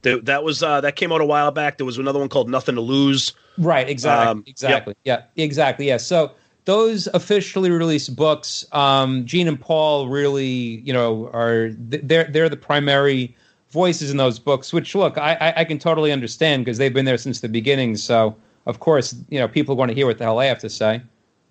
[0.02, 1.78] Th- That was uh, that came out a while back.
[1.78, 3.32] There was another one called Nothing to Lose.
[3.56, 4.48] Right, exactly, Um, yep.
[4.48, 5.96] exactly, yeah, exactly, yeah.
[5.98, 6.32] So
[6.64, 12.48] those officially released books, um, Gene and Paul really, you know, are th- they're they're
[12.48, 13.34] the primary
[13.74, 14.72] voices in those books.
[14.72, 17.96] Which look, I I, I can totally understand because they've been there since the beginning.
[17.96, 18.34] So
[18.66, 21.02] of course, you know, people want to hear what the hell I have to say.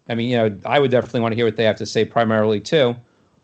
[0.10, 2.04] I mean, you know, I would definitely want to hear what they have to say
[2.04, 2.96] primarily too.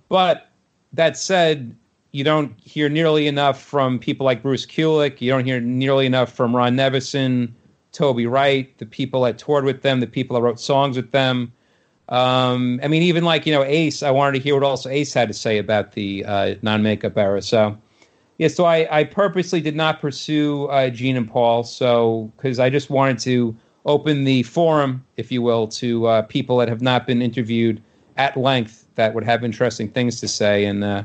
[0.10, 0.50] But
[0.94, 1.76] that said,
[2.12, 5.22] you don't hear nearly enough from people like Bruce Kulick.
[5.22, 7.52] You don't hear nearly enough from Ron Nevison,
[7.92, 11.54] Toby Wright, the people that toured with them, the people that wrote songs with them.
[12.10, 15.14] Um, I mean, even like you know Ace, I wanted to hear what also Ace
[15.14, 17.42] had to say about the uh, non-makeup era.
[17.44, 17.78] So,
[18.40, 22.70] yeah, so I, I purposely did not pursue uh, Gene and Paul, so because I
[22.70, 27.06] just wanted to open the forum, if you will, to uh, people that have not
[27.06, 27.84] been interviewed
[28.16, 30.64] at length that would have interesting things to say.
[30.64, 31.04] And uh,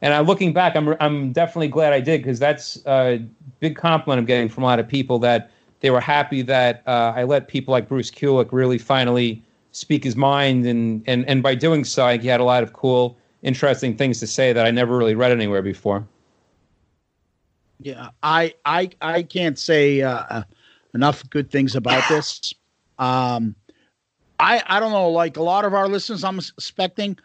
[0.00, 3.20] and I'm looking back, I'm I'm definitely glad I did because that's a
[3.58, 7.14] big compliment I'm getting from a lot of people that they were happy that uh,
[7.16, 11.56] I let people like Bruce Kulick really finally speak his mind, and and and by
[11.56, 14.96] doing so, he had a lot of cool, interesting things to say that I never
[14.96, 16.06] really read anywhere before.
[17.80, 20.42] Yeah, I I I can't say uh, uh,
[20.94, 22.54] enough good things about this.
[22.98, 23.54] Um,
[24.40, 27.18] I I don't know, like a lot of our listeners, I'm expecting.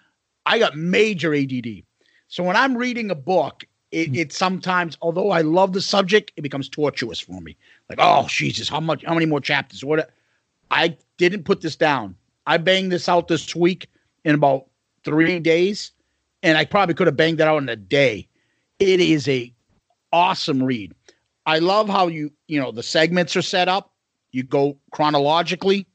[0.46, 1.84] I got major ADD,
[2.28, 6.42] so when I'm reading a book, it, it sometimes, although I love the subject, it
[6.42, 7.56] becomes tortuous for me.
[7.90, 9.04] Like, oh Jesus, how much?
[9.06, 9.86] How many more chapters?
[9.86, 10.10] What?
[10.72, 12.16] I didn't put this down.
[12.48, 13.88] I banged this out this week
[14.24, 14.66] in about
[15.04, 15.92] three days,
[16.44, 18.28] and I probably could have banged that out in a day.
[18.80, 19.54] It is a
[20.12, 20.94] awesome read.
[21.46, 23.92] I love how you, you know, the segments are set up.
[24.32, 25.88] You go chronologically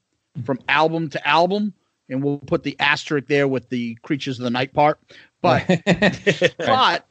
[0.45, 1.73] from album to album,
[2.09, 5.01] and we'll put the asterisk there with the creatures of the night part.
[5.41, 5.67] But
[6.59, 7.07] but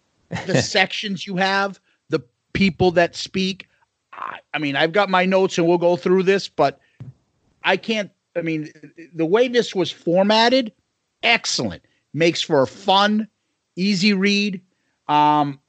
[0.45, 2.21] the sections you have, the
[2.53, 3.67] people that speak.
[4.13, 6.79] I, I mean, I've got my notes and we'll go through this, but
[7.63, 8.11] I can't.
[8.35, 8.71] I mean,
[9.13, 10.73] the way this was formatted,
[11.23, 11.83] excellent.
[12.13, 13.27] Makes for a fun,
[13.75, 14.61] easy read.
[15.07, 15.59] Um,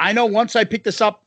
[0.00, 1.24] I know once I picked this up,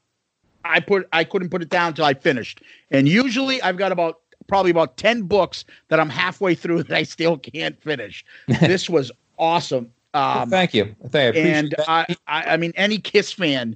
[0.65, 2.61] I put I couldn't put it down until I finished.
[2.91, 7.03] And usually I've got about probably about 10 books that I'm halfway through that I
[7.03, 8.25] still can't finish.
[8.61, 9.89] this was awesome.
[10.13, 10.95] Well, Um, thank you.
[11.09, 11.75] Thank- I and.
[11.87, 13.75] I, I, I mean, any Kiss fan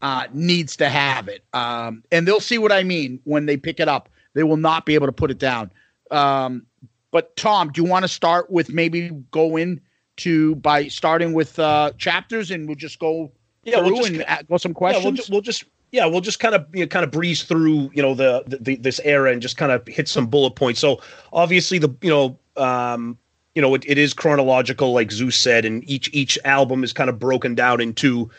[0.00, 3.78] uh, needs to have it, um, and they'll see what I mean when they pick
[3.80, 4.08] it up.
[4.34, 5.70] They will not be able to put it down.
[6.10, 6.66] Um,
[7.10, 9.80] but Tom, do you want to start with maybe go in
[10.18, 13.30] to by starting with uh, chapters, and we'll just go
[13.64, 15.26] Yeah, through we'll just- and go some Yeah, we'll, questions.
[15.26, 18.02] ju- we'll just yeah, we'll just kind of you know, kind of breeze through you
[18.02, 20.80] know the, the, the this era and just kind of hit some bullet points.
[20.80, 21.00] So
[21.32, 23.16] obviously the you know um
[23.54, 27.10] you know it, it is chronological like Zeus said, and each each album is kind
[27.10, 28.30] of broken down into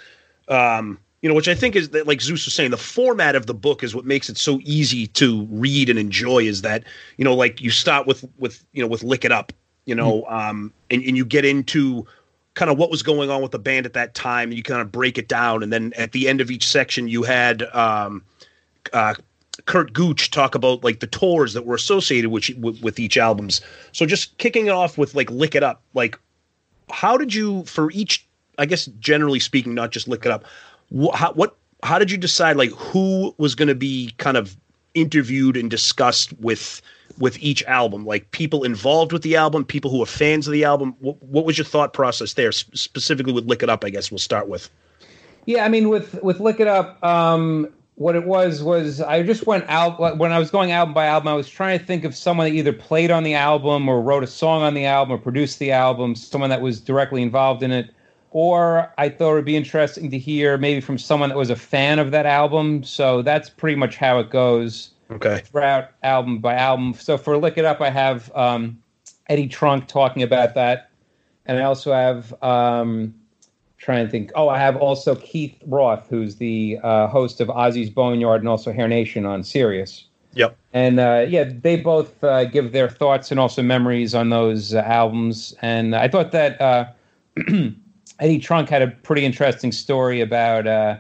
[0.49, 3.45] um you know which I think is that like Zeus was saying the format of
[3.45, 6.83] the book is what makes it so easy to read and enjoy is that
[7.17, 9.53] you know like you start with with you know with lick it up
[9.85, 12.05] you know um and, and you get into
[12.55, 14.81] kind of what was going on with the band at that time and you kind
[14.81, 18.23] of break it down and then at the end of each section you had um
[18.93, 19.13] uh
[19.65, 23.61] Curt Gooch talk about like the tours that were associated with, with with each albums.
[23.91, 25.81] So just kicking it off with like lick it up.
[25.93, 26.17] Like
[26.89, 28.25] how did you for each
[28.57, 30.45] I guess generally speaking not just lick it up.
[30.95, 34.57] Wh- how, what how did you decide like who was going to be kind of
[34.93, 36.81] interviewed and discussed with
[37.19, 40.63] with each album like people involved with the album people who are fans of the
[40.63, 44.09] album what, what was your thought process there specifically with lick it up i guess
[44.09, 44.69] we'll start with
[45.45, 49.45] Yeah, I mean, with with Lick It Up, um, what it was was I just
[49.45, 51.27] went out when I was going album by album.
[51.27, 54.23] I was trying to think of someone that either played on the album or wrote
[54.23, 57.71] a song on the album or produced the album, someone that was directly involved in
[57.71, 57.93] it.
[58.31, 61.55] Or I thought it would be interesting to hear maybe from someone that was a
[61.55, 62.83] fan of that album.
[62.83, 66.93] So that's pretty much how it goes okay throughout album by album.
[66.93, 68.81] So for Lick It Up, I have um,
[69.27, 70.89] Eddie Trunk talking about that,
[71.45, 73.13] and I also have um,
[73.77, 74.31] trying to think.
[74.35, 78.71] Oh, I have also Keith Roth, who's the uh, host of Ozzy's Boneyard and also
[78.71, 80.05] Hair Nation on Sirius.
[80.33, 84.73] yep And uh, yeah, they both uh, give their thoughts and also memories on those
[84.73, 85.53] uh, albums.
[85.61, 86.85] And I thought that uh,
[88.19, 90.97] Eddie Trunk had a pretty interesting story about uh,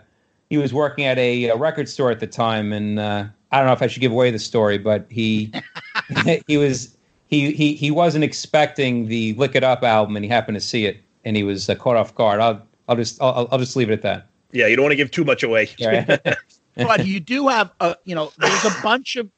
[0.49, 3.67] he was working at a, a record store at the time, and uh, I don't
[3.67, 5.53] know if I should give away the story, but he
[6.47, 10.55] he was he he he wasn't expecting the Lick It Up album, and he happened
[10.55, 12.39] to see it, and he was uh, caught off guard.
[12.39, 14.27] I'll I'll just I'll, I'll just leave it at that.
[14.51, 16.17] yeah you don't want to give too much away Yeah.
[16.75, 19.29] but you do have a you know there's a bunch of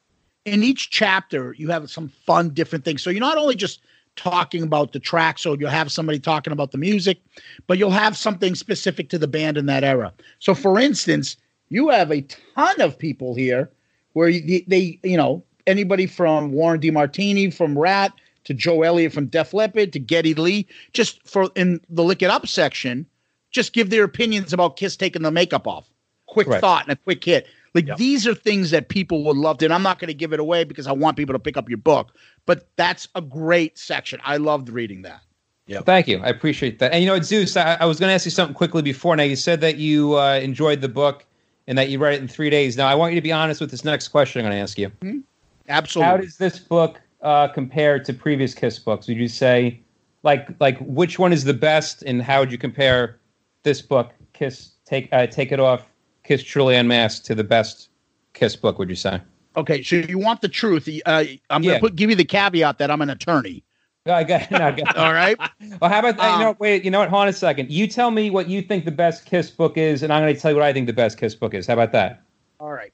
[0.44, 3.82] in each chapter you have some fun different things so you're not only just
[4.16, 7.18] talking about the track so you'll have somebody talking about the music
[7.66, 11.36] but you'll have something specific to the band in that era so for instance
[11.68, 12.22] you have a
[12.54, 13.70] ton of people here
[14.16, 18.12] where you, they you know anybody from warren demartini from ratt
[18.44, 22.30] to joe elliott from def leppard to geddy lee just for in the lick it
[22.30, 23.04] up section
[23.50, 25.90] just give their opinions about kiss taking the makeup off
[26.26, 26.60] quick Right.
[26.60, 27.46] thought and a quick hit.
[27.74, 29.64] Like these are things that people would love to.
[29.64, 31.68] And I'm not going to give it away because I want people to pick up
[31.68, 32.12] your book.
[32.46, 34.20] But that's a great section.
[34.24, 35.20] I loved reading that.
[35.66, 35.80] Yeah.
[35.80, 36.18] Thank you.
[36.22, 36.92] I appreciate that.
[36.92, 39.14] And you know, Zeus, I, I was going to ask you something quickly before.
[39.16, 41.26] Now, you said that you uh, enjoyed the book
[41.66, 42.76] and that you read it in three days.
[42.76, 44.78] Now, I want you to be honest with this next question I'm going to ask
[44.78, 45.24] you.
[45.68, 46.10] Absolutely.
[46.10, 49.08] How does this book uh, compare to previous Kiss books?
[49.08, 49.80] Would you say,
[50.22, 53.18] like, like which one is the best, and how would you compare
[53.62, 55.86] this book, Kiss Take uh, Take It Off,
[56.24, 57.88] Kiss Truly Unmasked, to the best
[58.34, 58.78] Kiss book?
[58.78, 59.20] Would you say?
[59.56, 60.88] okay, so you want the truth?
[61.06, 63.64] Uh, I'm going to put give you the caveat that I'm an attorney.
[64.06, 65.36] No, I got, no, I got, All right.
[65.80, 66.56] Well, how about Um, you know?
[66.58, 67.08] Wait, you know what?
[67.08, 67.70] Hold on a second.
[67.70, 70.40] You tell me what you think the best Kiss book is, and I'm going to
[70.40, 71.66] tell you what I think the best Kiss book is.
[71.66, 72.22] How about that?
[72.60, 72.92] All right.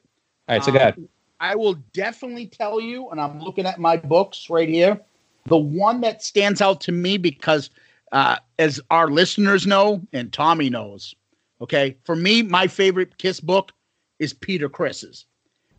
[0.49, 1.09] All right, so Um, go ahead.
[1.41, 5.01] I will definitely tell you, and I'm looking at my books right here.
[5.47, 7.69] The one that stands out to me because,
[8.13, 11.15] uh, as our listeners know, and Tommy knows,
[11.61, 13.73] okay, for me, my favorite Kiss book
[14.21, 15.27] is Peter Criss's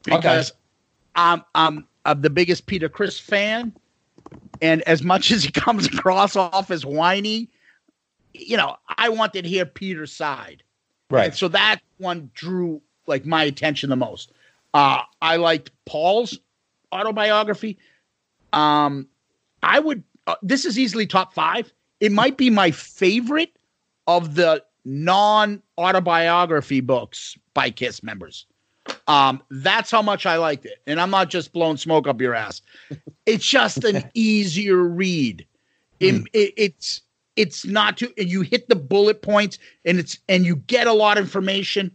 [0.03, 0.51] because
[1.15, 3.73] I'm I'm I'm the biggest Peter Criss fan,
[4.61, 7.49] and as much as he comes across off as whiny,
[8.33, 10.63] you know, I wanted to hear Peter's side.
[11.09, 11.25] Right.
[11.25, 14.31] And so that one drew like my attention the most.
[14.73, 16.39] Uh, I liked Paul's
[16.91, 17.77] autobiography.
[18.53, 19.07] Um,
[19.61, 20.03] I would.
[20.25, 21.71] Uh, this is easily top five.
[21.99, 23.55] It might be my favorite
[24.07, 28.45] of the non-autobiography books by Kiss members.
[29.07, 32.33] Um, that's how much I liked it, and I'm not just blowing smoke up your
[32.35, 32.61] ass.
[33.25, 35.45] It's just an easier read.
[35.99, 37.01] It- it- it's
[37.35, 38.13] it's not too.
[38.17, 41.91] You hit the bullet points, and it's and you get a lot of information.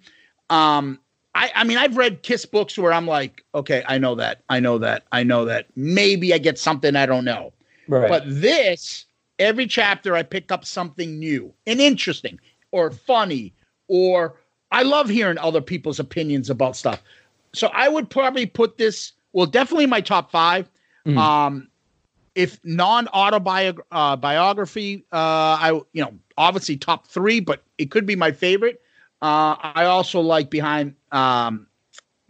[0.50, 0.98] Um,
[1.34, 4.58] I I mean, I've read Kiss books where I'm like, okay, I know that, I
[4.60, 5.66] know that, I know that.
[5.76, 7.52] Maybe I get something I don't know.
[7.86, 8.08] Right.
[8.08, 9.04] But this,
[9.38, 12.40] every chapter, I pick up something new and interesting
[12.72, 13.54] or funny,
[13.86, 14.36] or
[14.70, 17.02] I love hearing other people's opinions about stuff.
[17.54, 20.68] So I would probably put this, well, definitely my top 5
[21.16, 21.68] Um,
[22.34, 28.06] if non autobiography, uh, biography, uh, I, you know, obviously top three, but it could
[28.06, 28.82] be my favorite.
[29.20, 31.66] Uh, I also like behind, um,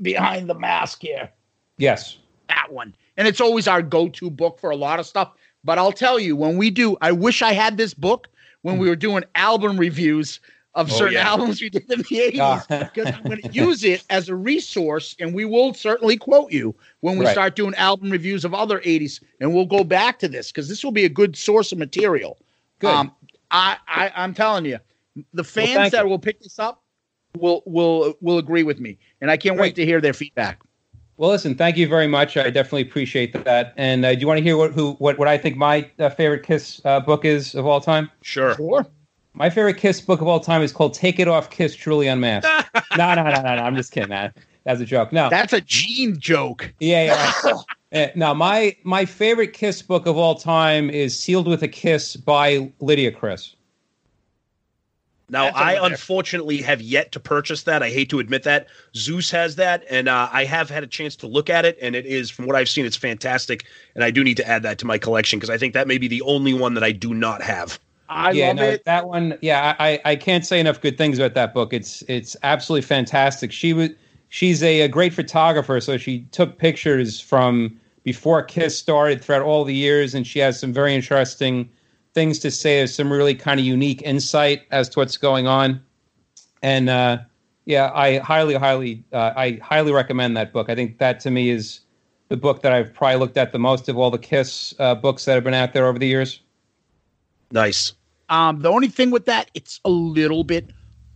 [0.01, 1.31] behind the mask here
[1.77, 2.19] yes.
[2.49, 2.95] that one.
[3.17, 5.33] And it's always our go to book for a lot of stuff.
[5.65, 8.29] But I'll tell you, when we do, I wish I had this book
[8.63, 10.41] when we were doing album reviews
[10.79, 11.29] of Oh, certain yeah.
[11.29, 12.65] albums we did in the 80s Ah.
[12.95, 16.75] because I'm going to use it as a resource and we will certainly quote you
[17.01, 17.33] when we Right.
[17.33, 20.85] start doing album reviews of other 80s and we'll go back to this because this
[20.85, 22.39] will be a good source of material.
[22.79, 22.91] Good.
[22.95, 23.13] Um,
[23.51, 24.79] I, I I'm telling you,
[25.33, 26.11] the fans thank that you.
[26.11, 26.83] will pick this up
[27.37, 30.61] will will will agree with me, and I can't wait to hear their feedback.
[31.17, 32.37] Well, listen, thank you very much.
[32.37, 33.75] I definitely appreciate that.
[33.77, 36.09] And uh, do you want to hear what who what, what I think my uh,
[36.11, 38.11] favorite Kiss uh, book is of all time?
[38.23, 38.55] Sure.
[38.55, 38.87] Sure.
[39.39, 42.49] My favorite Kiss book of all time is called "Take It Off, Kiss Truly Unmasked."
[42.99, 43.63] no, no, no, no, no.
[43.63, 44.35] I'm just kidding, man.
[44.65, 45.13] That's a joke.
[45.13, 46.73] No, That's a Gene joke.
[46.81, 47.53] yeah, yeah.
[47.91, 52.17] Uh, now, my my favorite Kiss book of all time is "Sealed with a Kiss"
[52.17, 53.57] by Lydia Criss.
[55.31, 57.83] Now, That's I unfortunately have yet to purchase that.
[57.83, 58.67] I hate to admit that.
[58.95, 61.97] Zeus has that, and uh, I have had a chance to look at it, and
[61.97, 63.65] it is, from what I've seen, it's fantastic.
[63.95, 65.97] And I do need to add that to my collection because I think that may
[65.97, 67.79] be the only one that I do not have.
[68.09, 68.85] I yeah, love no, it.
[68.85, 69.39] that one.
[69.41, 71.73] Yeah, I, I can't say enough good things about that book.
[71.73, 73.53] It's it's absolutely fantastic.
[73.53, 73.91] She was
[74.29, 79.65] she's a, a great photographer, so she took pictures from before Kiss started throughout all
[79.65, 81.69] the years, and she has some very interesting
[82.15, 82.79] things to say.
[82.79, 85.83] There's some really kind of unique insight as to what's going on,
[86.63, 87.19] and uh,
[87.67, 90.71] yeah, I highly, highly, uh, I highly recommend that book.
[90.71, 91.81] I think that to me is
[92.29, 95.27] the book that I've probably looked at the most of all the Kiss uh, books
[95.27, 96.41] that have been out there over the years.
[97.51, 97.93] Nice.
[98.29, 100.71] Um, the only thing with that, it's a little bit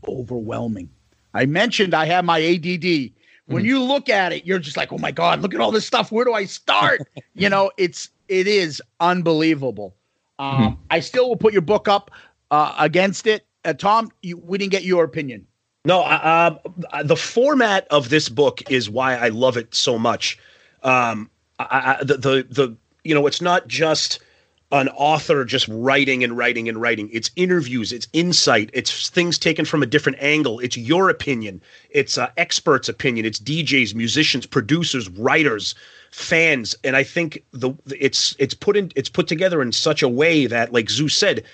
[0.08, 0.88] overwhelming.
[1.34, 3.12] I mentioned I have my ADD.
[3.46, 5.86] When you look at it, you're just like, oh my god, look at all this
[5.86, 6.10] stuff.
[6.10, 7.02] Where do I start?
[7.34, 9.94] you know, it's it is unbelievable.
[10.38, 12.10] Um, I still will put your book up
[12.50, 13.46] uh, against it.
[13.64, 15.46] Uh, Tom, you, we didn't get your opinion.
[15.84, 16.56] No, uh,
[16.92, 20.38] uh, the format of this book is why I love it so much.
[20.82, 24.20] Um, I, I, the, the the you know, it's not just
[24.72, 27.10] an author just writing and writing and writing.
[27.12, 30.58] It's interviews, it's insight, it's things taken from a different angle.
[30.60, 31.60] It's your opinion,
[31.90, 35.74] it's uh, experts' opinion, it's DJs, musicians, producers, writers,
[36.10, 40.08] fans, and I think the it's it's put in it's put together in such a
[40.08, 41.44] way that, like Zeus said,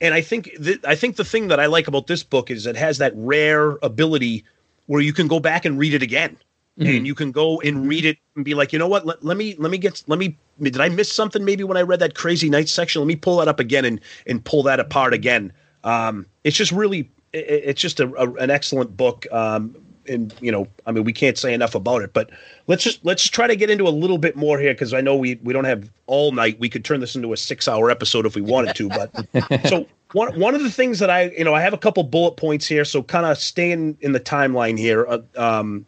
[0.00, 2.66] and I think th- I think the thing that I like about this book is
[2.66, 4.44] it has that rare ability
[4.86, 6.36] where you can go back and read it again,
[6.78, 9.04] and you can go and read it and be like, you know what?
[9.04, 11.82] Let, let me let me get let me did I miss something maybe when I
[11.82, 13.00] read that crazy night section?
[13.00, 15.52] Let me pull that up again and and pull that apart again.
[15.84, 19.26] Um, it's just really it, it's just a, a, an excellent book.
[19.32, 19.76] Um,
[20.08, 22.12] and you know, I mean, we can't say enough about it.
[22.12, 22.30] But
[22.66, 25.00] let's just let's just try to get into a little bit more here because I
[25.00, 26.58] know we we don't have all night.
[26.58, 28.88] We could turn this into a six hour episode if we wanted to.
[28.88, 32.02] But so one one of the things that I you know I have a couple
[32.04, 32.84] bullet points here.
[32.84, 35.06] So kind of staying in the timeline here.
[35.06, 35.86] Uh, um,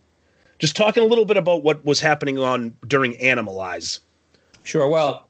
[0.61, 3.99] just talking a little bit about what was happening on during Animalize.
[4.63, 4.87] Sure.
[4.89, 5.27] Well,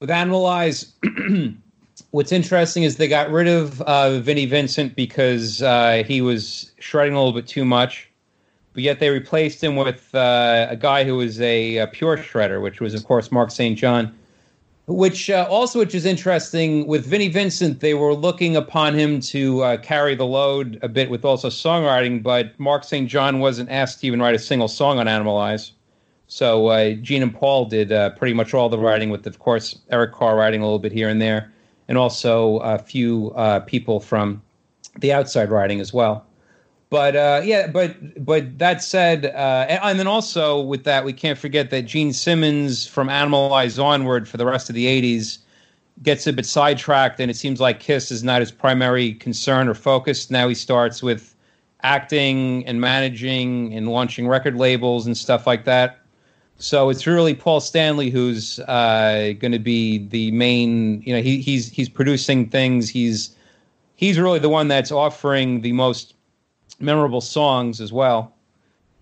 [0.00, 0.92] with Animalize,
[2.10, 7.14] what's interesting is they got rid of uh, Vinnie Vincent because uh, he was shredding
[7.14, 8.08] a little bit too much,
[8.72, 12.62] but yet they replaced him with uh, a guy who was a, a pure shredder,
[12.62, 13.78] which was, of course, Mark St.
[13.78, 14.16] John.
[14.86, 19.62] Which uh, also, which is interesting, with Vinnie Vincent, they were looking upon him to
[19.62, 23.08] uh, carry the load a bit with also songwriting, but Mark St.
[23.08, 25.70] John wasn't asked to even write a single song on Animalize
[26.26, 29.78] So uh, Gene and Paul did uh, pretty much all the writing, with of course
[29.90, 31.52] Eric Carr writing a little bit here and there,
[31.86, 34.42] and also a few uh, people from
[34.98, 36.26] the outside writing as well.
[36.92, 41.14] But uh, yeah, but but that said, uh, and, and then also with that, we
[41.14, 45.38] can't forget that Gene Simmons from Animalize onward for the rest of the '80s
[46.02, 49.74] gets a bit sidetracked, and it seems like Kiss is not his primary concern or
[49.74, 50.30] focus.
[50.30, 51.34] Now he starts with
[51.82, 55.98] acting and managing and launching record labels and stuff like that.
[56.58, 61.00] So it's really Paul Stanley who's uh, going to be the main.
[61.06, 62.90] You know, he, he's he's producing things.
[62.90, 63.34] He's
[63.96, 66.12] he's really the one that's offering the most
[66.80, 68.34] memorable songs as well.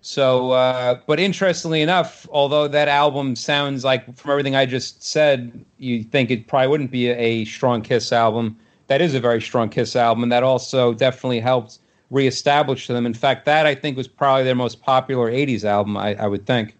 [0.01, 5.63] So, uh, but interestingly enough, although that album sounds like, from everything I just said,
[5.77, 8.57] you think it probably wouldn't be a, strong Kiss album.
[8.87, 11.77] That is a very strong Kiss album, and that also definitely helped
[12.09, 13.05] reestablish them.
[13.05, 15.95] In fact, that I think was probably their most popular '80s album.
[15.95, 16.75] I, I would think.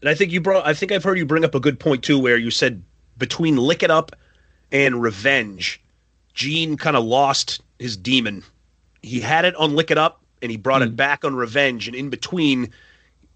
[0.00, 0.66] And I think you brought.
[0.66, 2.82] I think I've heard you bring up a good point too, where you said
[3.18, 4.16] between "Lick It Up"
[4.72, 5.80] and "Revenge,"
[6.34, 8.42] Gene kind of lost his demon.
[9.02, 11.96] He had it on "Lick It Up," and he brought it back on "Revenge," and
[11.96, 12.70] in between,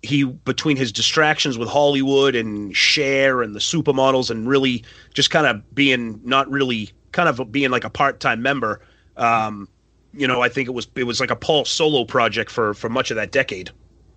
[0.02, 4.84] he between his distractions with Hollywood and Cher and the supermodels, and really
[5.14, 8.80] just kind of being not really kind of being like a part-time member.
[9.16, 9.68] Um,
[10.14, 12.88] you know, I think it was it was like a Paul solo project for for
[12.88, 13.70] much of that decade.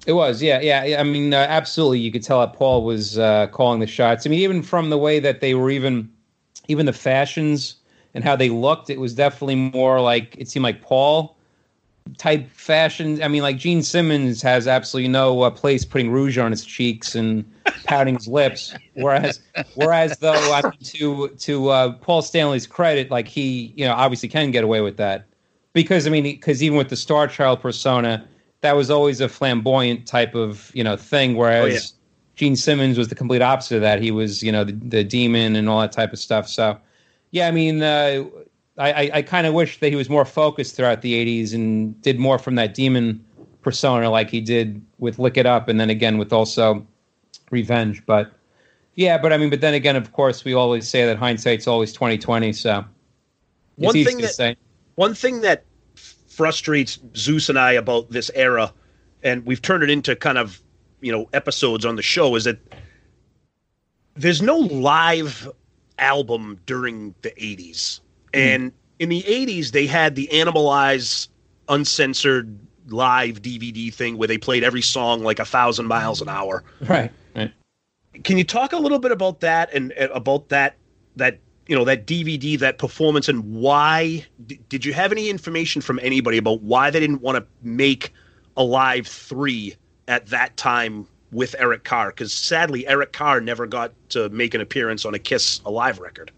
[0.05, 0.83] It was, yeah, yeah.
[0.83, 0.99] yeah.
[0.99, 1.99] I mean, uh, absolutely.
[1.99, 4.25] You could tell that Paul was uh, calling the shots.
[4.25, 6.11] I mean, even from the way that they were even,
[6.67, 7.77] even the fashions
[8.13, 11.34] and how they looked, it was definitely more like it seemed like Paul
[12.17, 13.21] type fashion.
[13.21, 17.15] I mean, like Gene Simmons has absolutely no uh, place putting rouge on his cheeks
[17.15, 17.43] and
[17.83, 18.73] pouting his lips.
[18.93, 19.41] Whereas,
[19.75, 24.29] whereas though, I mean, to to uh, Paul Stanley's credit, like he, you know, obviously
[24.29, 25.25] can get away with that
[25.73, 28.27] because I mean, because even with the Star Child persona,
[28.61, 31.35] that was always a flamboyant type of you know thing.
[31.35, 31.79] Whereas Oh, yeah.
[32.35, 34.01] Gene Simmons was the complete opposite of that.
[34.01, 36.49] He was, you know, the, the demon and all that type of stuff.
[36.49, 36.77] So,
[37.31, 38.25] yeah, I mean, uh,
[38.77, 41.99] I, I, I kind of wish that he was more focused throughout the 80s and
[42.01, 43.23] did more from that demon
[43.61, 46.85] persona like he did with Lick It Up and then again with also
[47.51, 48.05] Revenge.
[48.05, 48.31] But,
[48.95, 51.93] yeah, but I mean, but then again, of course, we always say that hindsight's always
[51.93, 52.51] 2020.
[52.53, 52.83] So,
[53.77, 54.57] One thing to that- say.
[54.95, 55.65] One thing that
[56.27, 58.73] frustrates Zeus and I about this era,
[59.23, 60.61] and we've turned it into kind of
[61.01, 62.57] you know episodes on the show, is that
[64.15, 65.49] there's no live
[65.99, 67.99] album during the 80s.
[68.35, 71.27] And in the 80s, they had the Animalize
[71.67, 72.57] uncensored
[72.87, 76.63] live DVD thing where they played every song like a thousand miles an hour.
[76.81, 77.11] Right.
[77.35, 77.51] Right.
[78.23, 80.75] Can you talk a little bit about that and uh, about that
[81.15, 85.81] that you know that DVD that performance and why d- did you have any information
[85.81, 88.13] from anybody about why they didn't want to make
[88.55, 89.75] a live 3
[90.07, 94.61] at that time with Eric Carr cuz sadly Eric Carr never got to make an
[94.61, 96.31] appearance on a Kiss Alive record.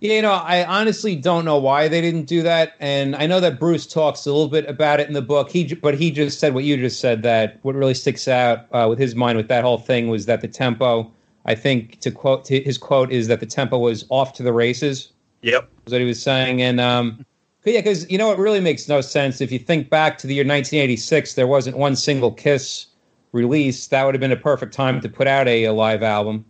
[0.00, 3.40] Yeah, you know, I honestly don't know why they didn't do that, and I know
[3.40, 5.50] that Bruce talks a little bit about it in the book.
[5.50, 7.22] He, but he just said what you just said.
[7.22, 10.42] That what really sticks out uh, with his mind with that whole thing was that
[10.42, 11.10] the tempo.
[11.46, 14.52] I think to quote to his quote is that the tempo was off to the
[14.52, 15.12] races.
[15.42, 15.68] Yep.
[15.84, 17.24] Was what he was saying, and um,
[17.64, 20.34] yeah, because you know it really makes no sense if you think back to the
[20.34, 21.34] year 1986.
[21.34, 22.86] There wasn't one single Kiss
[23.32, 23.86] release.
[23.86, 26.44] That would have been a perfect time to put out a, a live album.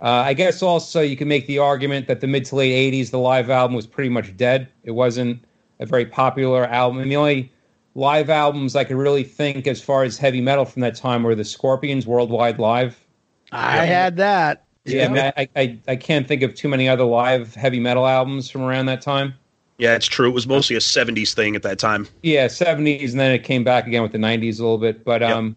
[0.00, 3.10] Uh, I guess also you can make the argument that the mid to late '80s,
[3.10, 4.68] the live album was pretty much dead.
[4.84, 5.44] It wasn't
[5.80, 7.00] a very popular album.
[7.00, 7.50] And the only
[7.94, 11.34] live albums I could really think, as far as heavy metal from that time, were
[11.34, 13.04] the Scorpions Worldwide Live.
[13.50, 14.64] I had that.
[14.84, 18.06] Yeah, I, mean, I, I I can't think of too many other live heavy metal
[18.06, 19.34] albums from around that time.
[19.78, 20.28] Yeah, it's true.
[20.28, 22.08] It was mostly a 70s thing at that time.
[22.22, 25.04] Yeah, '70s, and then it came back again with the '90s a little bit.
[25.04, 25.30] But Yep.
[25.36, 25.56] um,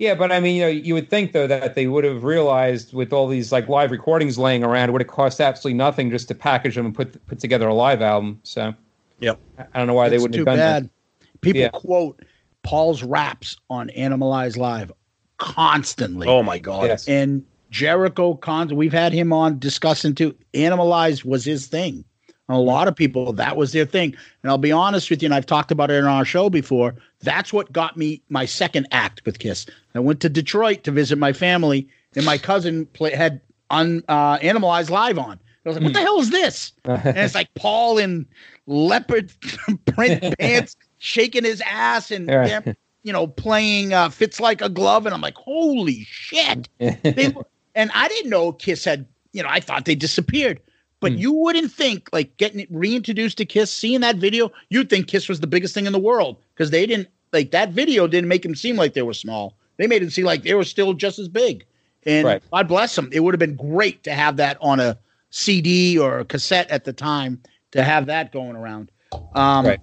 [0.00, 2.94] yeah, but I mean, you know, you would think though that they would have realized
[2.94, 6.26] with all these like live recordings laying around, it would have cost absolutely nothing just
[6.28, 8.40] to package them and put put together a live album.
[8.42, 8.74] So
[9.20, 9.38] Yep.
[9.58, 10.84] I I don't know why they wouldn't too have done bad.
[10.84, 11.40] that.
[11.42, 11.68] People Yeah.
[11.68, 12.22] quote
[12.62, 14.90] Paul's raps on Animalize Live
[15.36, 16.26] constantly.
[16.28, 16.86] Oh my god.
[16.86, 17.06] Yes.
[17.06, 20.34] And Jericho Cons, we've had him on discussing too.
[20.54, 22.04] Animalize was his thing.
[22.50, 24.12] And a lot of people, that was their thing.
[24.42, 26.96] And I'll be honest with you, and I've talked about it on our show before.
[27.20, 29.66] That's what got me my second act with Kiss.
[29.94, 31.86] I went to Detroit to visit my family,
[32.16, 33.40] and my cousin play, had
[33.70, 35.38] un, uh, Animalize Live on.
[35.64, 36.72] I was like, what the hell is this?
[36.86, 38.26] and it's like Paul in
[38.66, 39.32] leopard
[39.86, 42.64] print pants shaking his ass and Right.
[42.64, 47.34] they're, you know playing uh, fits like a glove and i'm like holy shit they,
[47.74, 50.60] and i didn't know kiss had you know i thought they disappeared
[51.00, 55.28] but you wouldn't think like getting reintroduced to kiss seeing that video you'd think kiss
[55.28, 58.42] was the biggest thing in the world because they didn't like that video didn't make
[58.42, 61.18] them seem like they were small they made it seem like they were still just
[61.18, 61.64] as big
[62.06, 62.42] and Right.
[62.52, 64.98] god bless them it would have been great to have that on a
[65.30, 67.40] cd or a cassette at the time
[67.72, 68.90] to have that going around
[69.34, 69.80] um Right.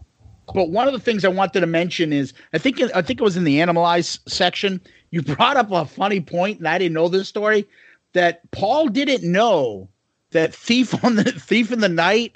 [0.54, 3.24] but one of the things I wanted to mention is I think I think it
[3.24, 4.80] was in the Animalize section.
[5.12, 7.68] You brought up a funny point, and I didn't know this story
[8.14, 9.90] that Paul didn't know
[10.32, 12.34] that Thief on the Thief in the Night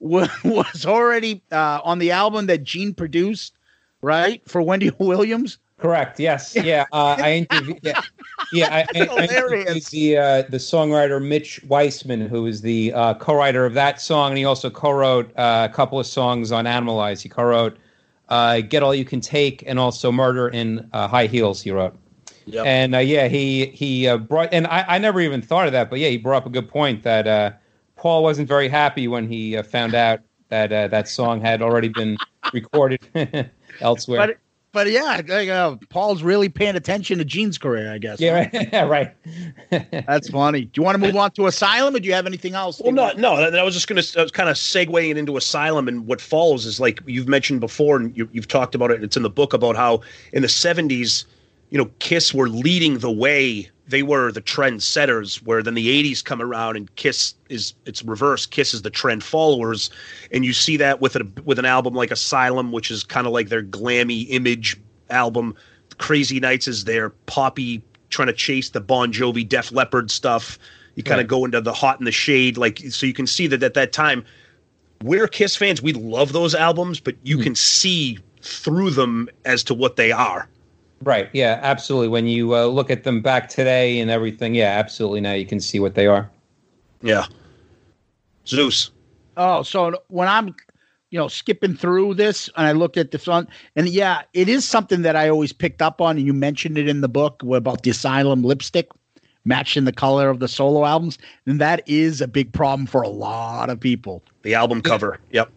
[0.00, 3.54] was, was already uh, on the album that Gene produced,
[4.02, 5.58] right for Wendy Williams.
[5.78, 6.20] Correct.
[6.20, 6.54] Yes.
[6.54, 6.86] Yeah.
[6.92, 7.80] Uh, I interviewed.
[7.82, 8.00] Yeah.
[8.52, 8.72] Yeah.
[8.72, 13.66] I, I, I interviewed the uh, the songwriter Mitch Weissman, who is the uh, co-writer
[13.66, 17.20] of that song, and he also co-wrote uh, a couple of songs on Animalize.
[17.20, 17.76] He co-wrote
[18.28, 21.96] uh, "Get All You Can Take" and also "Murder in uh, High Heels." He wrote.
[22.46, 22.66] Yep.
[22.66, 25.90] And uh, yeah, he he uh, brought, and I, I never even thought of that,
[25.90, 27.52] but yeah, he brought up a good point that uh,
[27.96, 31.88] Paul wasn't very happy when he uh, found out that uh, that song had already
[31.88, 32.16] been
[32.52, 33.00] recorded
[33.80, 34.26] elsewhere.
[34.26, 34.38] But
[34.72, 38.18] but yeah, like, uh, Paul's really paying attention to Gene's career, I guess.
[38.18, 38.48] yeah,
[38.82, 39.14] right.
[39.70, 39.86] right.
[40.06, 40.62] That's funny.
[40.64, 42.80] Do you want to move on to Asylum, or do you have anything else?
[42.82, 43.36] Well, no, no.
[43.36, 46.80] that- I was just going to kind of segueing into Asylum, and what follows is
[46.80, 49.04] like you've mentioned before, and you, you've talked about it.
[49.04, 50.00] It's in the book about how
[50.32, 51.26] in the '70s,
[51.72, 53.70] you know, Kiss were leading the way.
[53.88, 55.42] They were the trend setters.
[55.42, 58.44] Where then the '80s come around, and Kiss is it's reverse.
[58.44, 59.90] Kiss is the trend followers,
[60.30, 63.32] and you see that with a with an album like Asylum, which is kind of
[63.32, 65.54] like their glammy image album.
[65.96, 70.58] Crazy Nights is their poppy, trying to chase the Bon Jovi, Def Leppard stuff.
[70.94, 71.28] You kind of Right.
[71.30, 73.92] go into the Hot in the Shade, like so you can see that at that
[73.92, 74.26] time,
[75.02, 75.80] we're Kiss fans.
[75.80, 77.44] We love those albums, but you hmm.
[77.44, 80.48] can see through them as to what they are.
[81.02, 81.28] Right.
[81.32, 82.08] Yeah, absolutely.
[82.08, 85.20] When you uh, look at them back today and everything, yeah, absolutely.
[85.20, 86.30] Now you can see what they are.
[87.02, 87.26] Yeah.
[88.46, 88.90] Zeus.
[89.36, 90.54] Oh, so when I'm,
[91.10, 94.64] you know, skipping through this and I looked at the front, and yeah, it is
[94.64, 97.82] something that I always picked up on, and you mentioned it in the book about
[97.82, 98.88] the Asylum lipstick
[99.44, 103.08] matching the color of the solo albums, and that is a big problem for a
[103.08, 104.22] lot of people.
[104.42, 105.18] The album cover.
[105.30, 105.50] Yep.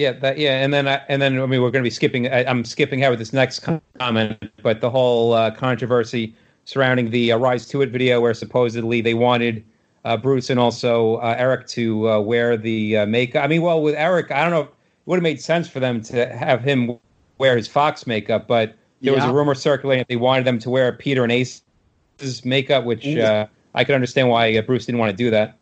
[0.00, 2.26] Yeah, that yeah, and then I, and then I mean we're going to be skipping.
[2.26, 3.58] I, I'm skipping ahead with this next
[3.98, 6.34] comment, but the whole uh, controversy
[6.64, 9.62] surrounding the uh, Rise to It video, where supposedly they wanted
[10.06, 13.44] uh, Bruce and also uh, Eric to uh, wear the uh, makeup.
[13.44, 14.70] I mean, well, with Eric, I don't know, it
[15.04, 16.98] would have made sense for them to have him
[17.36, 20.70] wear his Fox makeup, but there was a rumor circulating that they wanted them to
[20.70, 25.10] wear Peter and Ace's makeup, which uh, I could understand why uh, Bruce didn't want
[25.10, 25.58] to do that.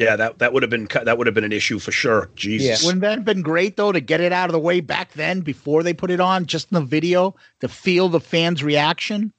[0.00, 2.30] Yeah, that that would have been that would have been an issue for sure.
[2.34, 2.82] Jesus.
[2.82, 5.42] Wouldn't that have been great though to get it out of the way back then
[5.42, 9.30] before they put it on, just in the video to feel the fans' reaction?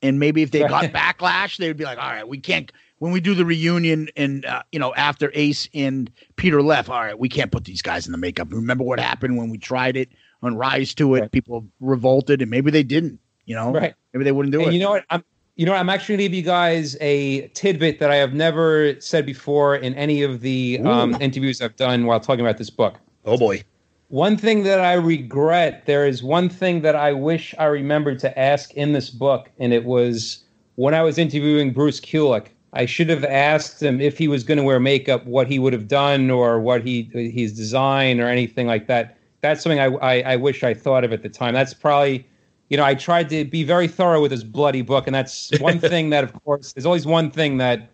[0.00, 2.70] And maybe if they got backlash, they would be like, "All right, we can't."
[3.00, 7.00] When we do the reunion and uh, you know after Ace and Peter left, all
[7.00, 8.46] right, we can't put these guys in the makeup.
[8.52, 10.10] Remember what happened when we tried it
[10.40, 11.32] on Rise to It?
[11.32, 13.18] People revolted, and maybe they didn't.
[13.44, 13.94] You know, Right.
[14.12, 14.74] Maybe they wouldn't do and it.
[14.74, 15.04] you know what?
[15.10, 15.24] I'm
[15.60, 15.80] you know what?
[15.80, 19.76] I'm actually going to give you guys a tidbit that I have never said before
[19.76, 22.94] in any of the um, interviews I've done while talking about this book.
[23.26, 23.62] Oh boy.
[24.08, 28.38] One thing that I regret, there is one thing that I wish I remembered to
[28.38, 30.42] ask in this book, and it was
[30.76, 32.46] when I was interviewing Bruce Kulick.
[32.72, 35.74] I should have asked him if he was going to wear makeup, what he would
[35.74, 39.18] have done, or what he his design, or anything like that.
[39.42, 41.52] That's something I, I, I wish I thought of at the time.
[41.52, 42.26] That's probably,
[42.70, 45.78] you know, I tried to be very thorough with this bloody book, and that's one
[45.78, 47.90] thing that, of course, there's always one thing that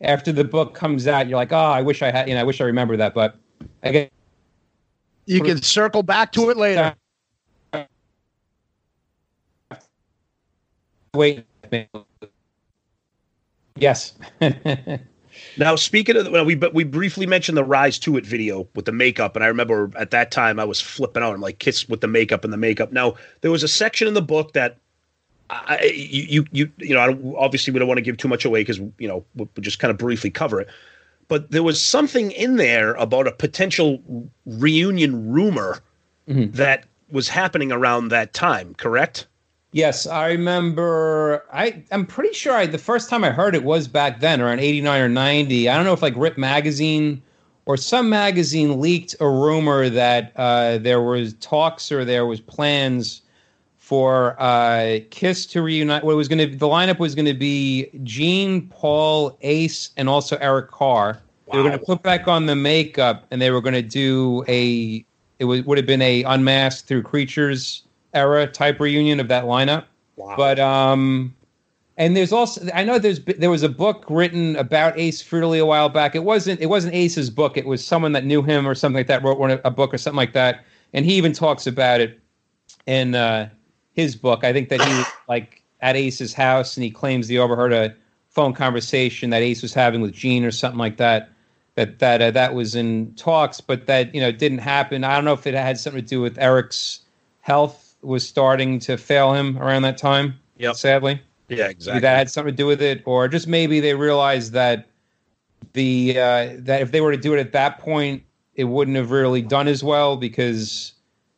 [0.00, 2.44] after the book comes out, you're like, oh, I wish I had, you know, I
[2.44, 3.36] wish I remember that, but
[3.82, 4.10] I guess
[5.26, 6.94] you can circle back to it later.
[11.14, 11.44] wait.
[13.76, 14.14] Yes.
[15.56, 18.84] Now, speaking of, well, we but we briefly mentioned the Rise to It video with
[18.84, 21.34] the makeup, and I remember at that time I was flipping out.
[21.34, 22.92] I'm like, Kiss with the makeup and the makeup.
[22.92, 24.78] Now, there was a section in the book that
[25.50, 28.44] I, you you you know, I don't, obviously we don't want to give too much
[28.44, 30.68] away because you know we'll, we'll just kind of briefly cover it.
[31.28, 34.02] But there was something in there about a potential
[34.46, 35.80] reunion rumor
[36.28, 36.52] mm-hmm.
[36.56, 38.74] that was happening around that time.
[38.74, 39.26] Correct?
[39.72, 41.44] Yes, I remember.
[41.52, 44.60] I I'm pretty sure I, the first time I heard it was back then, around
[44.60, 45.68] '89 or '90.
[45.68, 47.22] I don't know if like Rip magazine
[47.64, 53.22] or some magazine leaked a rumor that uh, there was talks or there was plans
[53.78, 56.04] for uh, Kiss to reunite.
[56.04, 60.36] What was going to the lineup was going to be Gene, Paul, Ace, and also
[60.36, 61.22] Eric Carr.
[61.50, 64.44] They were going to put back on the makeup, and they were going to do
[64.48, 65.02] a.
[65.38, 67.84] It would would have been a unmasked through creatures
[68.14, 69.84] era type reunion of that lineup.
[70.16, 70.36] Wow.
[70.36, 71.34] But um,
[71.96, 75.66] and there's also I know there's there was a book written about Ace Frehley a
[75.66, 76.14] while back.
[76.14, 77.56] It wasn't it wasn't Ace's book.
[77.56, 79.98] It was someone that knew him or something like that wrote one a book or
[79.98, 80.64] something like that.
[80.92, 82.20] And he even talks about it
[82.86, 83.48] in uh,
[83.92, 84.44] his book.
[84.44, 87.94] I think that he was like at Ace's house and he claims he overheard a
[88.30, 91.30] phone conversation that Ace was having with Gene or something like that.
[91.74, 95.04] That that uh, that was in talks, but that you know didn't happen.
[95.04, 97.00] I don't know if it had something to do with Eric's
[97.40, 100.38] health was starting to fail him around that time.
[100.58, 102.00] Yeah, Sadly, Yeah, maybe exactly.
[102.00, 104.88] that had something to do with it, or just maybe they realized that
[105.72, 108.22] the uh, that if they were to do it at that point,
[108.54, 110.92] it wouldn't have really done as well because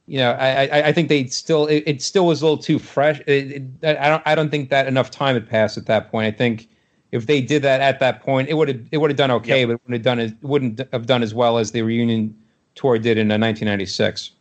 [0.06, 2.78] you know I I, I think they still it, it still was a little too
[2.78, 3.20] fresh.
[3.26, 6.26] It, it, I don't I don't think that enough time had passed at that point.
[6.26, 6.68] I think
[7.12, 9.64] if they did that at that point, it would have it would have done okay,
[9.64, 12.36] but it wouldn't have done as it wouldn't have done as well as the reunion
[12.74, 14.32] tour did in uh, 1996.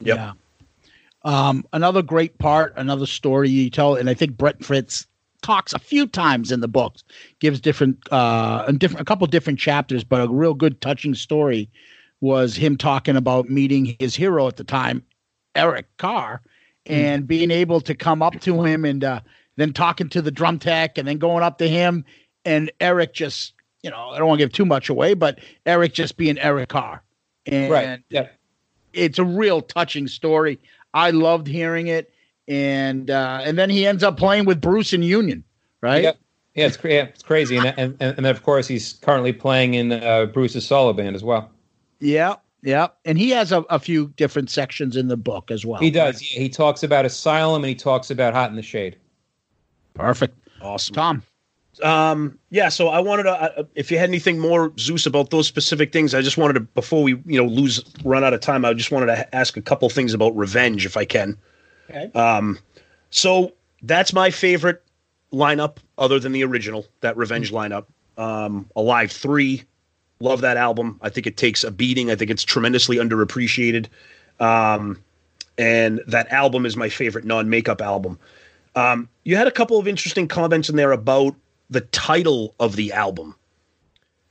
[0.00, 0.16] Yep.
[0.16, 0.32] Yeah.
[1.26, 5.08] Um, another great part, another story you tell, and I think Brent Fitz
[5.42, 7.02] talks a few times in the books,
[7.40, 11.68] gives different, uh, a different, a couple different chapters, but a real good touching story
[12.20, 15.02] was him talking about meeting his hero at the time,
[15.56, 16.42] Eric Carr,
[16.86, 19.20] and being able to come up to him and uh,
[19.56, 22.04] then talking to the drum tech and then going up to him
[22.44, 25.92] and Eric just, you know, I don't want to give too much away, but Eric
[25.92, 27.02] just being Eric Carr.
[27.44, 28.00] And Right.
[28.08, 28.28] Yeah.
[28.92, 30.60] it's a real touching story.
[30.94, 32.12] I loved hearing it,
[32.48, 35.44] and uh, and then he ends up playing with Bruce in Union,
[35.80, 36.02] right?
[36.02, 36.12] Yeah,
[36.54, 39.74] yeah, it's, cra- yeah, it's crazy, and, and and then of course he's currently playing
[39.74, 41.50] in uh, Bruce's solo band as well.
[42.00, 45.80] Yeah, yeah, and he has a, a few different sections in the book as well.
[45.80, 46.18] He does.
[46.18, 48.96] He, he talks about Asylum and he talks about Hot in the Shade.
[49.94, 50.94] Perfect, Awesome.
[50.94, 51.22] Tom.
[51.82, 55.46] Um, yeah, so I wanted to, uh, if you had anything more, Zeus, about those
[55.46, 58.64] specific things, I just wanted to, before we, you know, lose, run out of time,
[58.64, 61.36] I just wanted to ask a couple things about revenge, if I can.
[61.90, 62.10] Okay.
[62.18, 62.58] Um,
[63.10, 63.52] so
[63.82, 64.82] that's my favorite
[65.32, 67.86] lineup, other than the original, that Revenge lineup.
[68.16, 69.62] Um, Alive 3,
[70.20, 70.98] love that album.
[71.02, 72.10] I think it takes a beating.
[72.10, 73.86] I think it's tremendously underappreciated.
[74.40, 75.02] Um,
[75.58, 78.18] and that album is my favorite non makeup album.
[78.74, 81.34] Um, you had a couple of interesting comments in there about
[81.70, 83.34] the title of the album,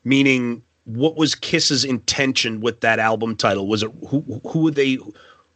[0.03, 3.67] meaning what was Kiss's intention with that album title?
[3.67, 4.97] Was it who who would they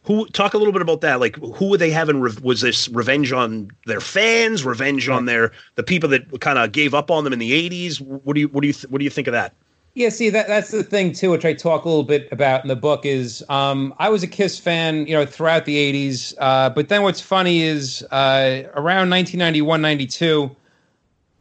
[0.04, 1.20] who talk a little bit about that?
[1.20, 2.20] Like who were they having?
[2.20, 4.64] Re- was this revenge on their fans?
[4.64, 8.00] Revenge on their the people that kind of gave up on them in the eighties?
[8.00, 9.54] What do you what do you th- what do you think of that?
[9.94, 12.68] Yeah, see that that's the thing too, which I talk a little bit about in
[12.68, 13.04] the book.
[13.04, 16.34] Is um, I was a Kiss fan, you know, throughout the '80s.
[16.38, 20.56] Uh, but then what's funny is uh, around 1991, 92,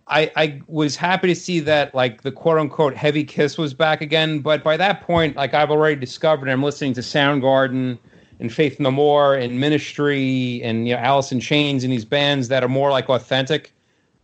[0.09, 4.01] I, I was happy to see that like the quote unquote heavy Kiss was back
[4.01, 4.39] again.
[4.39, 7.97] But by that point, like I've already discovered, I'm listening to Soundgarden
[8.39, 12.47] and Faith No More and Ministry and you know Alice in Chains and these bands
[12.47, 13.71] that are more like authentic.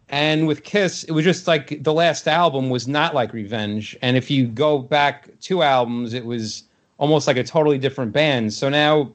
[0.10, 3.98] And with Kiss, it was just like the last album was not like Revenge.
[4.02, 6.64] And if you go back two albums, it was
[6.98, 8.54] almost like a totally different band.
[8.54, 9.14] So now,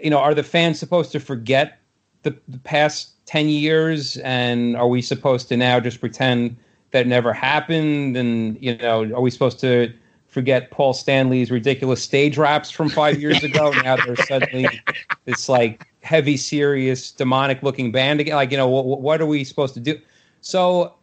[0.00, 1.78] you know, are the fans supposed to forget
[2.22, 4.16] the, the past 10 years?
[4.18, 6.56] And are we supposed to now just pretend
[6.92, 8.16] that never happened?
[8.16, 9.92] And, you know, are we supposed to
[10.26, 13.70] forget Paul Stanley's ridiculous stage raps from five years ago?
[13.84, 14.80] now they're suddenly
[15.26, 18.34] this like heavy, serious, demonic looking band again.
[18.34, 20.00] Like, you know, what, what are we supposed to do?
[20.40, 20.94] So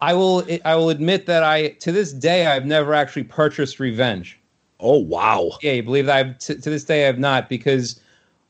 [0.00, 4.38] I will, I will admit that I, to this day, I've never actually purchased Revenge.
[4.80, 5.58] Oh wow!
[5.60, 6.16] Yeah, you believe that?
[6.16, 8.00] I've, to, to this day, I have not because,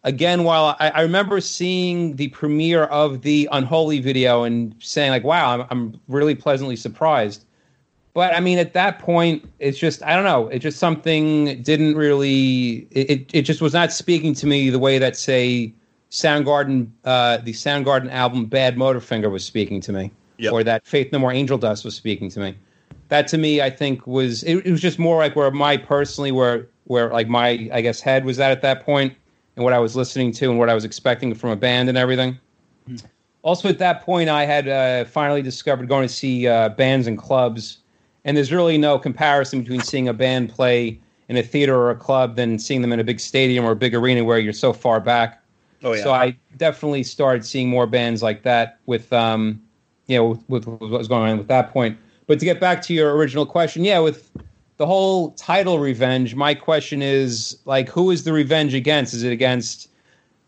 [0.05, 5.25] again, while I, I remember seeing the premiere of the Unholy video and saying like,
[5.25, 7.45] "Wow, I'm, I'm really pleasantly surprised."
[8.15, 10.49] But I mean, at that point, it's just I don't know.
[10.49, 12.89] It just something didn't really.
[12.91, 15.73] It it, it just was not speaking to me the way that say
[16.11, 20.53] Soundgarden, uh, the Soundgarden album "Bad Motorfinger" was speaking to me, Yep.
[20.53, 22.57] or that Faith No More Angel Dust was speaking to me.
[23.09, 26.33] That to me, I think was it, it was just more like where my personally
[26.33, 29.15] where where like my I guess head was at at that point,
[29.59, 31.99] and what I was listening to and what I was expecting from a band and
[31.99, 32.39] everything.
[33.43, 37.19] Also, at that point, I had uh, finally discovered going to see uh, bands and
[37.19, 37.79] clubs,
[38.25, 41.97] and there's really no comparison between seeing a band play in a theater or a
[41.97, 44.73] club than seeing them in a big stadium or a big arena where you're so
[44.73, 45.43] far back.
[45.83, 46.05] Oh yeah.
[46.05, 49.61] So I definitely started seeing more bands like that with, um,
[50.07, 51.99] you know, with, with what was going on at that point.
[52.29, 54.31] But to get back to your original question, yeah, with
[54.79, 59.12] the whole title revenge, my question is like, who is the revenge against?
[59.12, 59.91] Is it against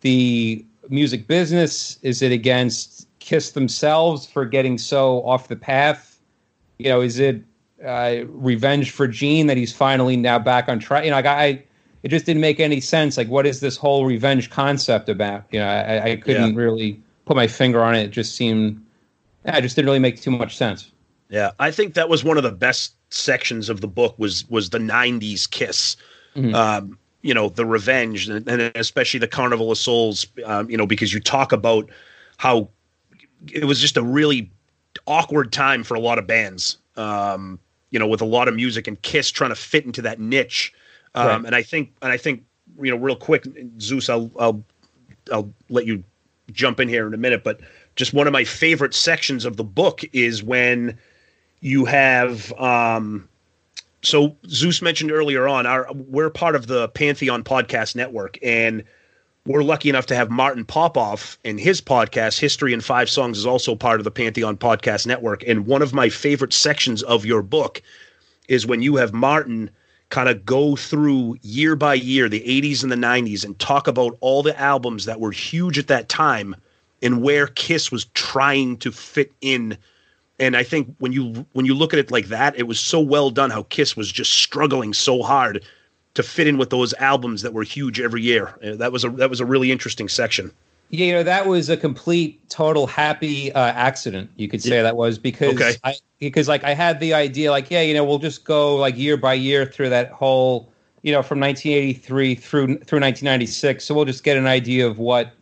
[0.01, 1.99] the music business?
[2.03, 6.21] Is it against Kiss themselves for getting so off the path?
[6.79, 7.43] You know, is it
[7.85, 11.05] uh, revenge for Gene that he's finally now back on track?
[11.05, 11.65] You know, like I,
[12.05, 13.17] it just didn't make any sense.
[13.17, 15.45] Like, what is this whole revenge concept about?
[15.51, 18.05] You know, I, I couldn't really put my finger on it.
[18.05, 18.81] It just seemed,
[19.45, 20.93] yeah, it just didn't really make too much sense.
[21.31, 24.71] Yeah, I think that was one of the best sections of the book was was
[24.71, 25.97] the '90s Kiss.
[26.37, 26.55] Mhm.
[26.55, 30.27] Um, you know, the revenge, and, and especially the Carnival of Souls.
[30.45, 31.89] Um, you know, because you talk about
[32.37, 32.69] how
[33.53, 34.51] it was just a really
[35.07, 36.79] awkward time for a lot of bands.
[36.97, 37.59] Um,
[37.91, 40.73] you know, with a lot of music and Kiss trying to fit into that niche.
[41.15, 41.45] Um, Right.
[41.47, 42.45] And I think, and I think,
[42.81, 43.47] you know, real quick,
[43.81, 44.63] Zeus, I'll, I'll,
[45.33, 46.05] I'll let you
[46.53, 47.61] jump in here in a minute, but
[47.97, 50.97] just one of my favorite sections of the book is when
[51.61, 53.29] you have um
[54.03, 58.83] so Zeus mentioned earlier on our we're part of the Pantheon podcast network and
[59.47, 63.47] we're lucky enough to have Martin Popoff in his podcast History in 5 Songs is
[63.47, 65.43] also part of the Pantheon podcast network.
[65.47, 67.81] And one of my favorite sections of your book
[68.49, 69.71] is when you have Martin
[70.11, 74.19] kind of go through year by year the 80s and the 90s and talk about
[74.21, 76.55] all the albums that were huge at that time
[77.01, 79.79] and where Kiss was trying to fit in
[80.41, 83.01] and I think when you when you look at it like that, it was so
[83.01, 85.65] well done how Kiss was just struggling so hard
[86.15, 88.59] to fit in with those albums that were huge every year.
[88.65, 90.53] Uh, That was a that was a really interesting section.
[90.89, 94.29] Yeah, you know, that was a complete, total happy uh, accident.
[94.37, 94.83] You could say Yeah.
[94.83, 95.77] that was because Okay.
[95.85, 98.97] I because like I had the idea, like, yeah, you know, we'll just go like
[98.99, 100.73] year by year through that whole,
[101.03, 103.85] you know, from 1983 through through 1996.
[103.85, 105.33] So we'll just get an idea of what,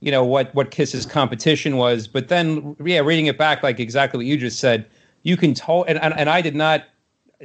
[0.00, 2.08] you know, what what Kiss's competition was.
[2.08, 4.86] But then, yeah, reading it back, like exactly what you just said,
[5.22, 6.84] you can tell, and, and and I did not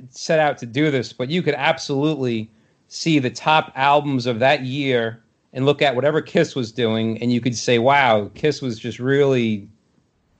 [0.09, 2.49] set out to do this, but you could absolutely
[2.87, 5.21] see the top albums of that year
[5.53, 8.99] and look at whatever Kiss was doing, and you could say, "Wow, Kiss was just
[8.99, 9.67] really,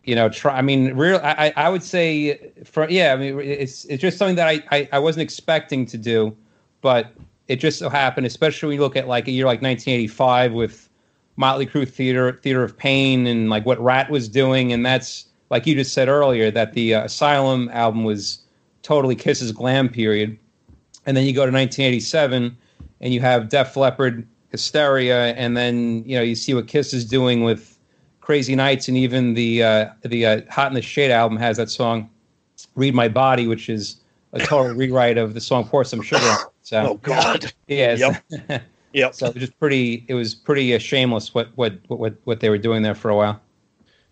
[0.03, 0.57] you know, try.
[0.57, 1.20] I mean, real.
[1.24, 3.13] I, I would say, for yeah.
[3.13, 6.36] I mean, it's it's just something that I, I I wasn't expecting to do,
[6.82, 7.11] but
[7.47, 8.26] it just so happened.
[8.26, 10.89] Especially when you look at like a year like 1985 with
[11.38, 15.66] Motley Crue Theater Theater of Pain and like what Ratt was doing, and that's like
[15.68, 18.40] you just said earlier that the uh, Asylum album was
[18.84, 20.38] totally Kiss's glam period,
[21.06, 22.56] and then you go to 1987
[23.02, 27.06] and you have Def Leppard Hysteria, and then you know you see what Kiss is
[27.06, 27.78] doing with
[28.22, 31.70] Crazy Nights, and even the uh, the uh, Hot in the Shade album has that
[31.70, 32.10] song
[32.76, 33.98] "Read My Body," which is
[34.34, 37.52] a total rewrite of the song "Pour Some Sugar." So Oh God.
[37.68, 38.64] yeah, Yep.
[38.96, 39.14] Yep.
[39.14, 40.06] so it was just pretty.
[40.08, 43.16] It was pretty uh, shameless what what what what they were doing there for a
[43.16, 43.41] while.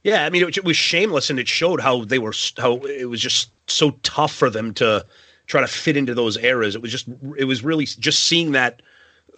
[0.03, 3.05] Yeah, I mean, it, it was shameless, and it showed how they were how it
[3.05, 5.05] was just so tough for them to
[5.47, 6.75] try to fit into those eras.
[6.75, 7.07] It was just
[7.38, 8.81] it was really just seeing that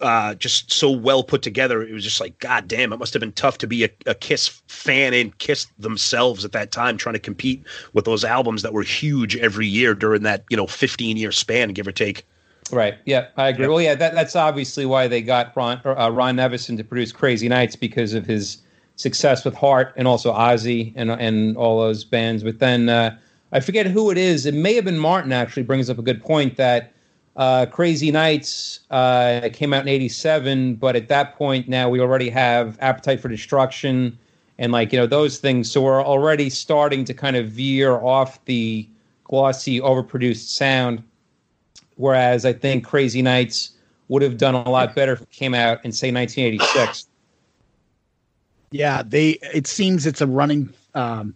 [0.00, 1.80] uh, just so well put together.
[1.80, 4.16] It was just like, God damn, it must have been tough to be a, a
[4.16, 8.72] Kiss fan and Kiss themselves at that time, trying to compete with those albums that
[8.72, 12.26] were huge every year during that you know fifteen year span, give or take.
[12.72, 12.96] Right.
[13.04, 13.68] Yeah, I agree.
[13.68, 17.48] Well, yeah, that, that's obviously why they got Ron uh, Ron Nevison to produce Crazy
[17.48, 18.58] Nights because of his
[18.96, 22.42] success with Heart and also Ozzy and and all those bands.
[22.42, 23.16] But then uh,
[23.52, 24.46] I forget who it is.
[24.46, 25.32] It may have been Martin.
[25.32, 26.92] Actually, brings up a good point that
[27.36, 32.30] uh, Crazy Nights uh, came out in '87, but at that point now we already
[32.30, 34.18] have Appetite for Destruction
[34.58, 35.70] and like you know those things.
[35.70, 38.88] So we're already starting to kind of veer off the
[39.24, 41.02] glossy, overproduced sound.
[41.96, 43.72] Whereas I think Crazy Nights
[44.08, 47.08] would have done a lot better if it came out in say 1986.
[48.70, 49.30] Yeah, they.
[49.54, 51.34] It seems it's a running um,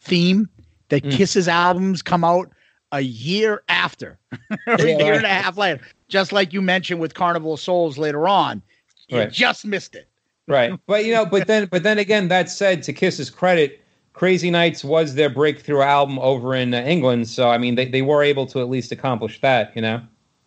[0.00, 0.48] theme
[0.88, 1.12] that Mm.
[1.12, 2.50] Kiss's albums come out
[2.92, 4.18] a year after,
[4.66, 5.16] or a Yeah, year right.
[5.16, 5.80] and a half later.
[6.08, 8.62] Just like you mentioned with Carnival of Souls later on,
[9.08, 9.30] you Right.
[9.30, 10.08] just missed it.
[10.46, 13.82] right but you know but then but then again that said to kiss's credit
[14.18, 18.02] crazy nights was their breakthrough album over in uh, england so i mean they, they
[18.02, 20.00] were able to at least accomplish that you know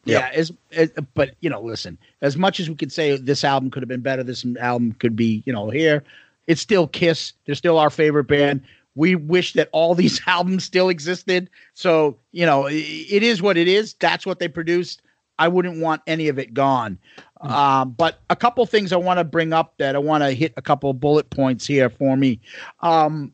[0.05, 3.69] Yeah, as, as but you know, listen, as much as we could say this album
[3.72, 6.03] could have been better, this album could be, you know, here,
[6.47, 7.34] it's still Kiss.
[7.45, 8.61] They're still our favorite band.
[8.95, 11.49] We wish that all these albums still existed.
[11.76, 12.72] So, you know, i-
[13.15, 13.93] it is what it is.
[13.99, 15.01] That's what they produced.
[15.39, 16.97] I wouldn't want any of it gone.
[17.41, 20.53] Um, but a couple things I want to bring up that I want to hit
[20.57, 22.39] a couple bullet points here for me.
[22.82, 23.34] Um,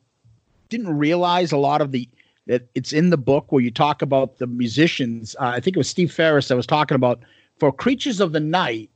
[0.70, 2.08] didn't realize a lot of the
[2.48, 5.36] that it's in the book where you talk about the musicians.
[5.40, 7.20] Uh, I think it was Steve Farris that was talking about
[7.58, 8.90] for Creatures of the Night.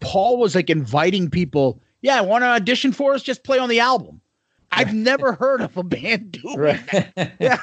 [0.00, 1.80] Paul was like inviting people.
[2.02, 3.22] Yeah, want to audition for us?
[3.22, 4.20] Just play on the album.
[4.72, 6.56] I've never heard of a band doing
[6.92, 7.32] that.
[7.38, 7.58] Yeah,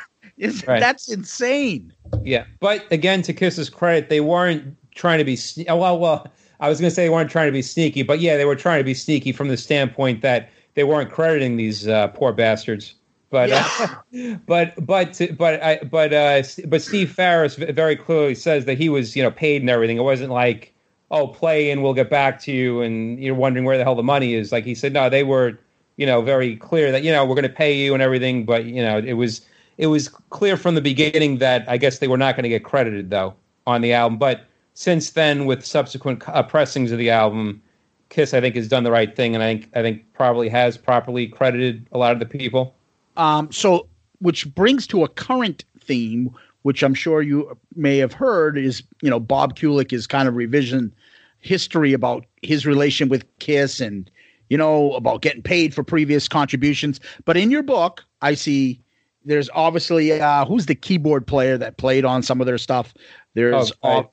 [0.67, 0.79] Right.
[0.79, 1.91] that's insane.
[2.23, 5.35] Yeah, but again, to Kiss's credit, they weren't trying to be.
[5.35, 6.27] sne- oh, Well, well,
[6.59, 8.55] I was going to say they weren't trying to be sneaky, but yeah, they were
[8.55, 12.93] trying to be sneaky from the standpoint that they weren't crediting these uh, poor bastards.
[13.29, 18.77] But uh, but but but I but uh, but Steve Farris very clearly says that
[18.77, 19.97] he was you know paid and everything.
[19.97, 20.73] It wasn't like
[21.09, 24.03] oh play and we'll get back to you and you're wondering where the hell the
[24.03, 24.51] money is.
[24.51, 25.57] Like he said, no, they were
[25.97, 28.45] you know very clear that you know we're going to pay you and everything.
[28.45, 29.41] But you know it was
[29.77, 32.63] it was clear from the beginning that I guess they were not going to get
[32.63, 34.17] credited though on the album.
[34.17, 37.61] But since then, with subsequent uh, pressings of the album,
[38.09, 40.77] Kiss I think has done the right thing, and I think I think probably has
[40.77, 42.76] properly credited a lot of the people.
[43.17, 43.87] Um, so,
[44.19, 49.09] which brings to a current theme, which I'm sure you may have heard, is you
[49.09, 50.93] know Bob Kulick is kind of revision
[51.39, 54.09] history about his relation with Kiss and
[54.49, 56.99] you know about getting paid for previous contributions.
[57.25, 58.79] But in your book, I see
[59.25, 62.93] there's obviously uh, who's the keyboard player that played on some of their stuff.
[63.33, 64.03] There's Oh, uh,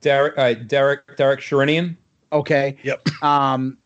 [0.00, 1.96] Derek uh, Derek Derek Sherinian.
[2.32, 3.08] okay, Yep.
[3.22, 3.76] um,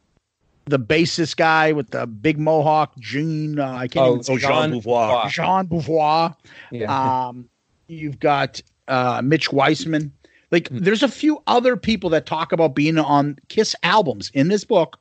[0.69, 3.59] the bassist guy with the big mohawk, Jean.
[3.59, 5.31] Uh, I can't Oh, even Oh, Jean Beauvoir.
[5.31, 6.35] Jean Beauvoir.
[6.71, 7.27] Yeah.
[7.29, 7.49] Um,
[7.89, 10.13] you've got uh, Mitch Weissman.
[10.51, 10.79] Like, Hmm.
[10.79, 14.99] there's a few other people that talk about being on Kiss albums in this book,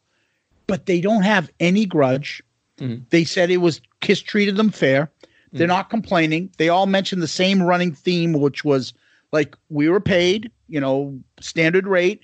[0.68, 2.43] but they don't have any grudge.
[2.80, 3.03] Mhm.
[3.11, 5.09] They said it was Kiss treated them fair.
[5.51, 5.57] Hmm.
[5.57, 6.49] They're not complaining.
[6.57, 8.93] They all mentioned the same running theme, which was
[9.32, 12.20] like we were paid, you know, standard rate.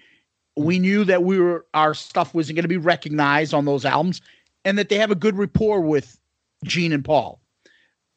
[0.55, 4.21] We knew that we were our stuff wasn't going to be recognized on those albums,
[4.65, 6.19] and that they have a good rapport with
[6.63, 7.39] Gene and Paul.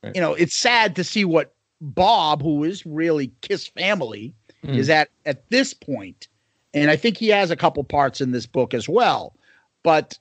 [0.02, 0.14] Right.
[0.14, 4.34] You know, it's sad to see what Bob, who is really Kiss family,
[4.64, 4.76] Mm.
[4.78, 6.28] is at at this point,
[6.74, 9.34] and I think he has a couple parts in this book as well.
[9.82, 10.18] But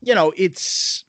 [0.00, 1.04] you know, it's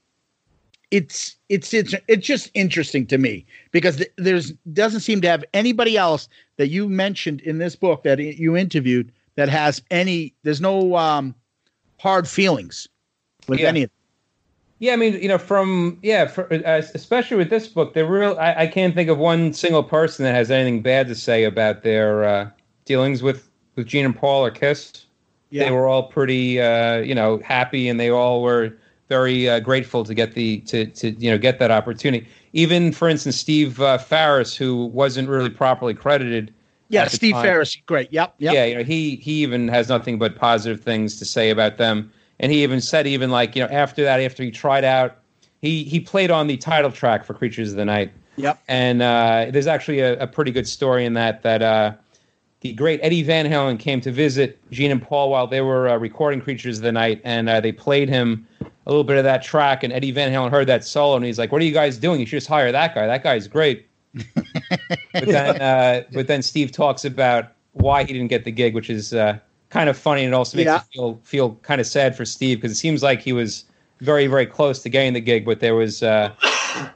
[0.91, 5.43] it's it's it's it's just interesting to me because th- there's doesn't seem to have
[5.53, 6.27] anybody else
[6.57, 10.95] that you mentioned in this book that i- you interviewed that has any there's no
[10.95, 11.33] um
[11.99, 12.87] hard feelings
[13.47, 13.67] with Yeah.
[13.69, 13.89] any of
[14.79, 18.37] Yeah, I mean, you know, from yeah, for, uh, especially with this book, they're real.
[18.37, 21.83] I, I can't think of one single person that has anything bad to say about
[21.83, 22.49] their uh,
[22.85, 25.05] dealings with with Gene and Paul or Kiss.
[25.51, 25.65] Yeah.
[25.65, 28.73] They were all pretty, uh, you know, happy, and they all were
[29.07, 32.27] very uh, grateful to get the to to you know get that opportunity.
[32.53, 36.53] Even, for instance, Steve uh, Farris, who wasn't really properly credited.
[36.93, 37.43] Yeah, Steve time.
[37.43, 38.11] Farris, great.
[38.11, 38.53] Yep, yep.
[38.53, 42.11] Yeah, you know, he he even has nothing but positive things to say about them.
[42.39, 45.17] And he even said, even like you know, after that, after he tried out,
[45.61, 48.11] he he played on the title track for Creatures of the Night.
[48.35, 48.59] Yep.
[48.67, 51.93] And uh, there's actually a, a pretty good story in that that uh,
[52.61, 55.97] the great Eddie Van Halen came to visit Gene and Paul while they were uh,
[55.97, 59.43] recording Creatures of the Night, and uh, they played him a little bit of that
[59.43, 59.83] track.
[59.83, 62.19] And Eddie Van Halen heard that solo, and he's like, "What are you guys doing?
[62.19, 63.05] You should just hire that guy.
[63.05, 68.43] That guy's great." But then, uh, but then Steve talks about why he didn't get
[68.45, 69.37] the gig, which is uh,
[69.69, 70.81] kind of funny, and also makes Yeah.
[70.91, 73.65] you feel feel kind of sad for Steve because it seems like he was
[74.01, 76.31] very very close to getting the gig, but there was uh,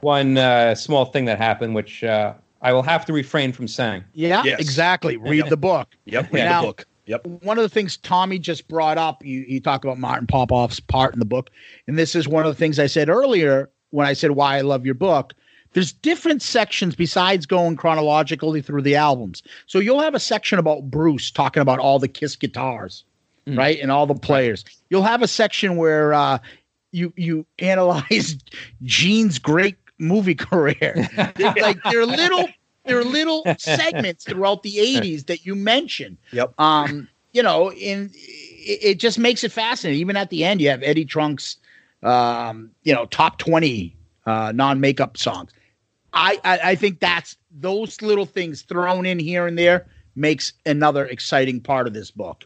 [0.00, 4.04] one uh, small thing that happened, which uh, I will have to refrain from saying.
[4.14, 4.60] Yeah, Yes.
[4.60, 5.16] exactly.
[5.16, 5.48] Read Yep.
[5.48, 5.88] the book.
[6.06, 6.32] Yep.
[6.32, 6.86] Read Now- the book.
[7.06, 7.26] Yep.
[7.42, 11.14] One of the things Tommy just brought up, you, you talk about Martin Popoff's part
[11.14, 11.48] in the book.
[11.86, 14.60] And this is one of the things I said earlier when I said why I
[14.60, 15.32] love your book.
[15.72, 19.42] There's different sections besides going chronologically through the albums.
[19.66, 23.04] So you'll have a section about Bruce talking about all the Kiss guitars,
[23.46, 23.78] right?
[23.80, 24.64] And all the players.
[24.90, 26.38] You'll have a section where uh,
[26.92, 28.36] you you analyze
[28.82, 31.08] Gene's great movie career.
[31.36, 32.48] They're like they're little
[32.84, 36.16] they're little segments throughout the 80s that you mention.
[36.32, 36.58] Yep.
[36.58, 40.00] Um, you know, in it, it just makes it fascinating.
[40.00, 41.58] Even at the end, you have Eddie Trunk's
[42.02, 43.94] um, you know, top 20
[44.26, 45.50] uh non-makeup songs.
[46.12, 49.86] I, I I think that's those little things thrown in here and there
[50.16, 52.44] makes another exciting part of this book.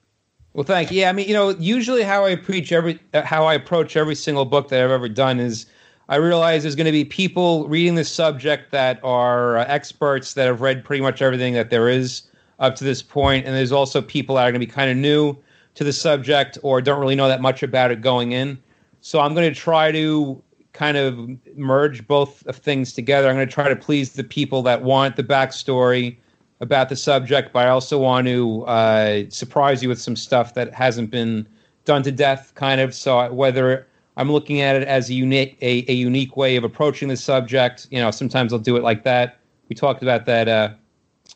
[0.54, 1.00] Well, thank you.
[1.00, 4.14] Yeah, I mean, you know, usually how I preach every, uh, how I approach every
[4.14, 5.66] single book that I've ever done is,
[6.10, 10.46] I realize there's going to be people reading this subject that are uh, experts that
[10.46, 12.24] have read pretty much everything that there is
[12.58, 14.96] up to this point, and there's also people that are going to be kind of
[14.96, 15.34] new
[15.74, 18.58] to the subject or don't really know that much about it going in.
[19.00, 20.42] So I'm going to try to
[20.72, 23.28] kind of merge both of things together.
[23.28, 26.16] I'm going to try to please the people that want the backstory
[26.60, 30.72] about the subject, but I also want to uh, surprise you with some stuff that
[30.72, 31.46] hasn't been
[31.84, 32.94] done to death, kind of.
[32.94, 37.08] So whether I'm looking at it as a unique a, a unique way of approaching
[37.08, 39.40] the subject, you know, sometimes I'll do it like that.
[39.68, 40.70] We talked about that uh,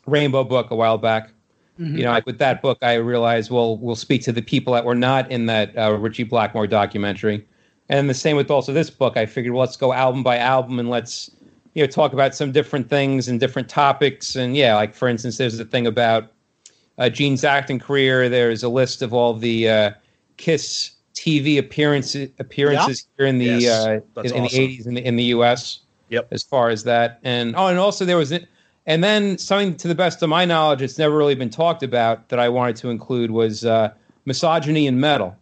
[0.06, 1.30] Rainbow book a while back.
[1.96, 4.84] You know, like with that book, I realized well, we'll speak to the people that
[4.84, 7.46] were not in that uh, Ritchie Blackmore documentary,
[7.88, 9.16] and the same with also this book.
[9.16, 11.30] I figured, well, let's go album by album and let's
[11.74, 14.34] you know talk about some different things and different topics.
[14.34, 16.32] And yeah, like for instance, there's a thing about
[16.98, 18.28] uh, Gene's acting career.
[18.28, 19.90] There's a list of all the uh,
[20.36, 23.90] Kiss TV appearances appearances here in the Yes, uh,
[24.22, 24.58] in, in awesome.
[24.58, 25.80] the 80s in the in the U.S.
[26.08, 26.28] Yep.
[26.30, 29.94] As far as that, and oh, and also there was, and then something to the
[29.94, 33.32] best of my knowledge, it's never really been talked about that I wanted to include
[33.32, 33.92] was uh,
[34.24, 35.36] misogyny in metal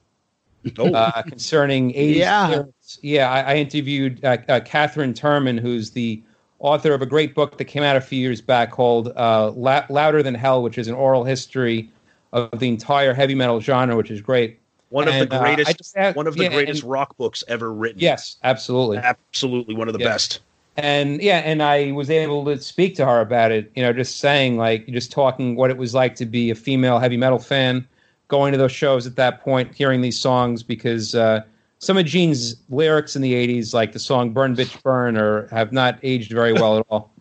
[0.78, 2.62] Oh, uh, concerning 80s Yeah.
[3.02, 6.22] Yeah, I, I interviewed uh, uh, Katherine Turman, who's the
[6.58, 9.84] author of a great book that came out a few years back called uh, La-
[9.90, 11.90] Louder Than Hell, which is an oral history
[12.32, 14.58] of the entire heavy metal genre, which is great.
[14.90, 15.68] one of the uh, greatest.
[15.68, 18.00] I just had- one of the yeah, greatest and- rock books ever written.
[18.00, 18.98] Yes, absolutely.
[18.98, 20.08] Absolutely one of the Yeah.
[20.08, 20.40] best.
[20.76, 24.18] and yeah and i was able to speak to her about it you know just
[24.18, 27.86] saying like just talking what it was like to be a female heavy metal fan
[28.28, 31.42] going to those shows at that point hearing these songs because uh,
[31.78, 35.72] some of gene's lyrics in the 80s like the song burn bitch burn or have
[35.72, 37.10] not aged very well at all.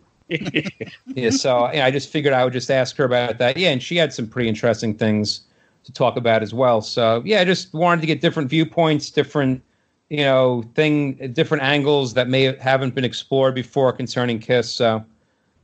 [1.16, 3.58] Yeah so yeah, i just figured i would just ask her about that.
[3.58, 5.42] Yeah and she had some pretty interesting things
[5.84, 6.82] to talk about as well.
[6.82, 9.62] So yeah i just wanted to get different viewpoints different
[10.10, 14.74] you know thing different angles that may haven't been explored before concerning kiss.
[14.74, 15.04] So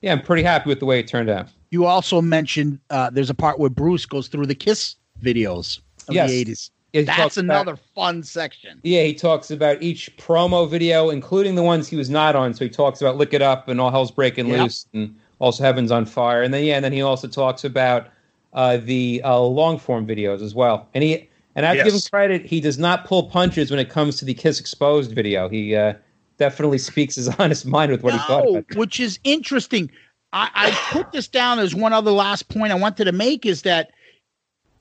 [0.02, 1.48] yeah i'm pretty happy with the way it turned out.
[1.72, 6.16] You also mentioned uh, there's a part where Bruce goes through the Kiss videos of
[6.16, 6.30] Yes.
[6.32, 6.70] the 80s.
[6.94, 8.80] Yeah, That's talks about- another fun section.
[8.84, 12.66] yeah he talks about each promo video including the ones he was not on so
[12.66, 14.60] he talks about lick it up and all hell's breaking Yep.
[14.60, 18.08] loose and also heaven's on fire and then yeah and then he also talks about
[18.54, 21.94] uh, the uh, long form videos as well and he and i have to give
[21.94, 25.48] him credit he does not pull punches when it comes to the kiss exposed video
[25.48, 25.94] he uh,
[26.38, 28.78] definitely speaks his honest mind with what he thought No, about it.
[28.78, 29.92] which is interesting.
[30.34, 33.62] I, I put this down as one other last point I wanted to make is
[33.64, 33.92] that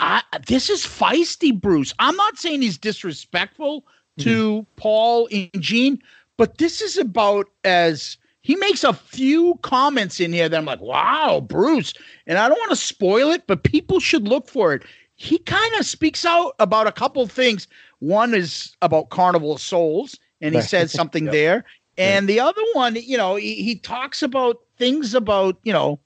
[0.00, 1.92] I this is feisty, Bruce.
[1.98, 4.22] I'm not saying he's disrespectful mm-hmm.
[4.22, 6.00] to Paul and Gene,
[6.36, 10.80] but this is about as he makes a few comments in here that I'm like,
[10.80, 11.92] wow, Bruce.
[12.26, 14.84] And I don't want to spoil it, but people should look for it.
[15.16, 17.66] He kind of speaks out about a couple things.
[17.98, 21.32] One is about Carnival of Souls and he says something Yep.
[21.32, 21.64] there.
[21.98, 25.98] And the other one, you know, he, he talks about things about, you know,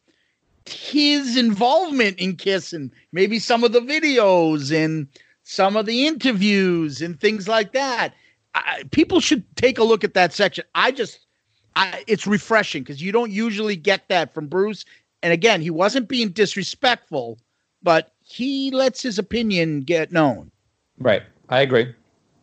[0.66, 5.08] his involvement in Kiss and maybe some of the videos and
[5.42, 8.14] some of the interviews and things like that.
[8.54, 10.64] I, people should take a look at that section.
[10.74, 11.26] I just,
[11.74, 14.84] I, it's refreshing because you don't usually get that from Bruce.
[15.22, 17.38] And again, he wasn't being disrespectful,
[17.82, 20.50] but he lets his opinion get known.
[20.98, 21.22] Right.
[21.48, 21.94] I agree.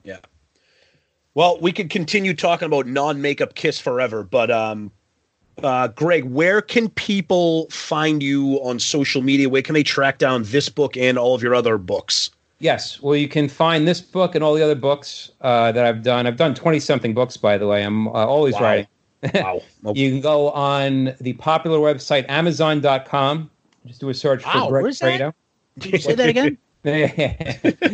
[0.03, 0.19] Yeah.
[1.35, 4.91] Well, we could continue talking about non-makeup Kiss forever, but um,
[5.63, 9.49] uh, Greg, where can people find you on social media?
[9.49, 12.29] Where can they track down this book and all of your other books?
[12.59, 13.01] Yes.
[13.01, 16.27] Well, you can find this book and all the other books uh, that I've done.
[16.27, 17.83] I've done 20 something books, by the way.
[17.83, 18.61] I'm uh, always Wow.
[18.61, 18.87] writing.
[19.33, 19.61] Wow.
[19.85, 19.99] Okay.
[19.99, 23.49] You can go on the popular website, Amazon.com.
[23.85, 25.33] Just do a search Wow, for Greg where's that?
[25.79, 25.97] Prado.
[25.97, 26.57] Say that again.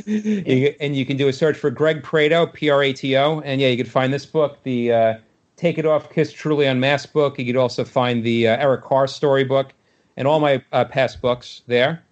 [0.05, 3.39] You- and you can do a search for Greg Prato, P R A T O,
[3.41, 5.13] and yeah, you can find this book, the uh,
[5.58, 7.39] Take It Off, Kiss Truly Unmasked book.
[7.39, 9.74] You could also find the uh, Eric Carr storybook
[10.18, 12.03] and all my uh, past books there.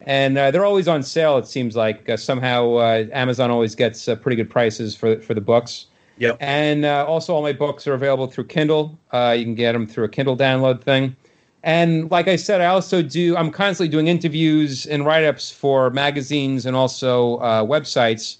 [0.00, 1.38] And uh, they're always on sale.
[1.38, 5.34] It seems like uh, somehow uh, Amazon always gets uh, pretty good prices for for
[5.34, 5.86] the books.
[6.18, 6.36] Yep.
[6.40, 8.98] And uh, also, all my books are available through Kindle.
[9.12, 11.16] Uh, you can get them through a Kindle download thing.
[11.64, 15.90] And like I said, I also do, I'm constantly doing interviews and write ups for
[15.90, 18.38] magazines and also uh, websites.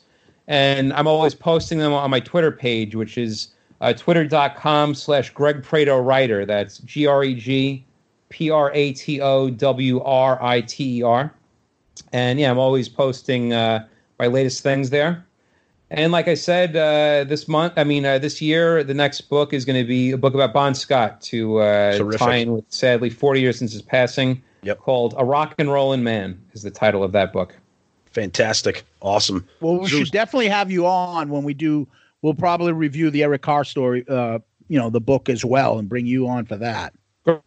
[0.49, 3.49] And I'm always posting them on my Twitter page, which is
[3.83, 6.47] uh, twitter.com slash Greg Prato Writer.
[6.47, 7.85] That's G R E G
[8.31, 11.35] P R A T O W R I T E R.
[12.13, 13.87] And yeah, I'm always posting uh,
[14.19, 15.27] my latest things there.
[15.91, 19.53] And like I said, uh, this month, I mean, uh, this year, the next book
[19.53, 22.19] is going to be a book about Bon Scott to uh, Terrific.
[22.19, 24.43] tie in with, sadly, 40 years since his passing.
[24.63, 24.79] Yep.
[24.79, 27.55] Called A Rock and Rollin' Man is the title of that book.
[28.07, 28.85] Fantastic.
[29.01, 29.47] Awesome.
[29.61, 30.05] Well, we Zeus.
[30.05, 31.87] should definitely have you on when we do.
[32.23, 35.89] We'll probably review the Eric Carr story, uh, you know, the book as well, and
[35.89, 36.95] bring you on for that.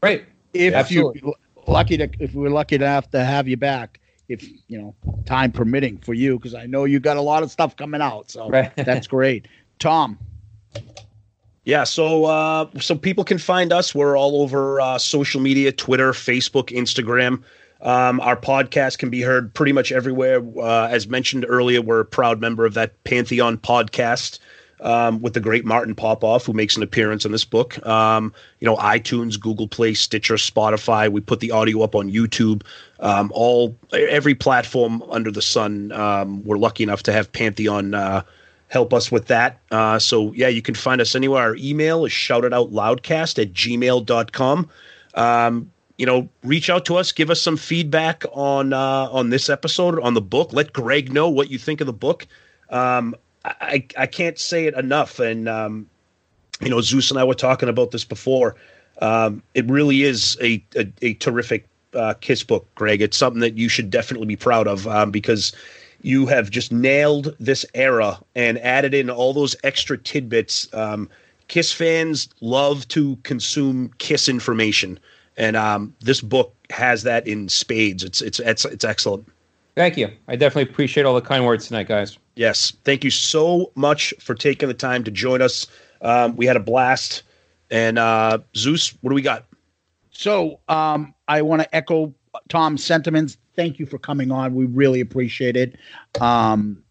[0.01, 0.25] Great.
[0.53, 1.21] If Absolutely.
[1.23, 1.33] you
[1.65, 4.95] lucky to, if we're lucky enough to have you back, if you know,
[5.25, 8.29] time permitting for you, because I know you got a lot of stuff coming out,
[8.31, 8.71] so Right.
[8.75, 9.47] that's great.
[9.79, 10.17] Tom,
[11.63, 13.95] Yeah, so uh, so people can find us.
[13.95, 17.43] We're all over uh, social media: Twitter, Facebook, Instagram.
[17.81, 20.43] Um, our podcast can be heard pretty much everywhere.
[20.57, 24.39] Uh, as mentioned earlier, we're a proud member of that Pantheon podcast
[24.81, 27.85] um, with the great Martin Popoff, who makes an appearance in this book.
[27.85, 31.11] Um, you know, iTunes, Google Play, Stitcher, Spotify.
[31.11, 32.63] We put the audio up on YouTube.
[32.99, 35.91] Um, all every platform under the sun.
[35.91, 38.23] Um, we're lucky enough to have Pantheon uh,
[38.67, 39.59] help us with that.
[39.71, 41.41] Uh, so yeah, you can find us anywhere.
[41.41, 44.69] Our email is shoutitoutloudcast at gmail.com.
[45.13, 49.49] Um, you know, reach out to us, give us some feedback on uh, on this
[49.49, 50.51] episode, on the book.
[50.51, 52.27] Let Greg know what you think of the book.
[52.69, 53.15] Um,
[53.45, 55.19] I, I can't say it enough.
[55.19, 55.87] And um,
[56.61, 58.55] you know, Zeus and I were talking about this before.
[59.01, 63.01] Um, it really is a a, a terrific uh, Kiss book, Greg.
[63.01, 65.53] It's something that you should definitely be proud of um, because
[66.01, 70.71] you have just nailed this era and added in all those extra tidbits.
[70.73, 71.09] Um,
[71.47, 74.99] Kiss fans love to consume Kiss information,
[75.37, 78.03] and um, this book has that in spades.
[78.03, 79.27] It's it's it's it's excellent.
[79.75, 80.09] Thank you.
[80.27, 82.17] I definitely appreciate all the kind words tonight, guys.
[82.35, 85.67] Yes, thank you so much for taking the time to join us.
[86.01, 87.23] Um, we had a blast.
[87.71, 89.45] And uh, Zeus, what do we got?
[90.11, 92.13] so um, I want to echo
[92.47, 93.37] Tom's sentiments.
[93.55, 94.55] Thank you for coming on.
[94.55, 95.75] We really appreciate it.
[96.21, 96.81] Um,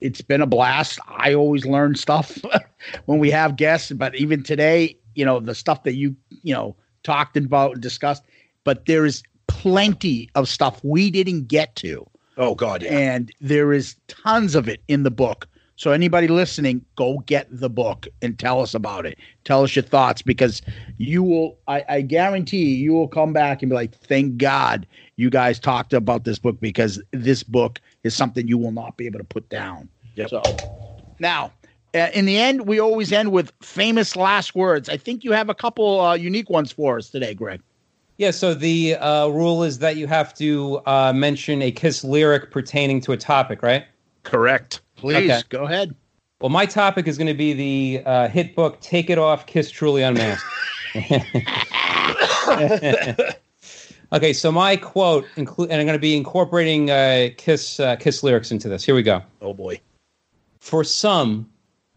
[0.00, 0.98] it's been a blast.
[1.06, 2.38] I always learn stuff
[3.06, 6.74] when we have guests, but even today, you know, the stuff that you, you know,
[7.02, 8.24] talked about and discussed,
[8.64, 12.06] but there is plenty of stuff we didn't get to.
[12.36, 12.96] Oh God, yeah.
[12.96, 15.48] And there is tons of it in the book.
[15.76, 19.18] So anybody listening, go get the book and tell us about it.
[19.44, 20.62] Tell us your thoughts because
[20.98, 24.86] you will I, I guarantee you will come back and be like, thank God
[25.16, 29.06] you guys talked about this book because this book is something you will not be
[29.06, 29.88] able to put down.
[30.14, 30.30] Yep.
[30.30, 30.56] So
[31.18, 31.52] now
[31.94, 34.88] uh, in the end, we always end with famous last words.
[34.88, 37.60] I think you have a couple uh, unique ones for us today, Greg.
[38.18, 42.50] Yeah, so the uh, rule is that you have to uh, mention a Kiss lyric
[42.50, 43.84] pertaining to a topic, right?
[44.22, 44.80] Correct.
[44.96, 45.42] Please Okay.
[45.48, 45.94] go ahead.
[46.40, 49.70] Well, my topic is going to be the uh, hit book "Take It Off, Kiss
[49.70, 50.44] Truly Unmasked."
[54.12, 58.22] okay, so my quote, include, and I'm going to be incorporating uh, Kiss uh, Kiss
[58.22, 58.84] lyrics into this.
[58.84, 59.22] Here we go.
[59.40, 59.80] Oh boy.
[60.60, 61.48] For some,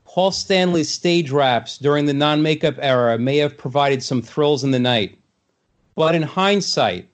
[0.05, 4.79] Paul Stanley's stage raps during the non-makeup era may have provided some thrills in the
[4.79, 5.19] night,
[5.95, 7.09] but in hindsight,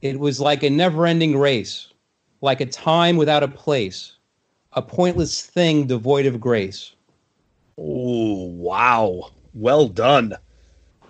[0.00, 1.88] it was like a never-ending race,
[2.40, 4.16] like a time without a place,
[4.72, 6.92] a pointless thing devoid of grace.
[7.78, 9.30] Oh wow!
[9.54, 10.36] Well done.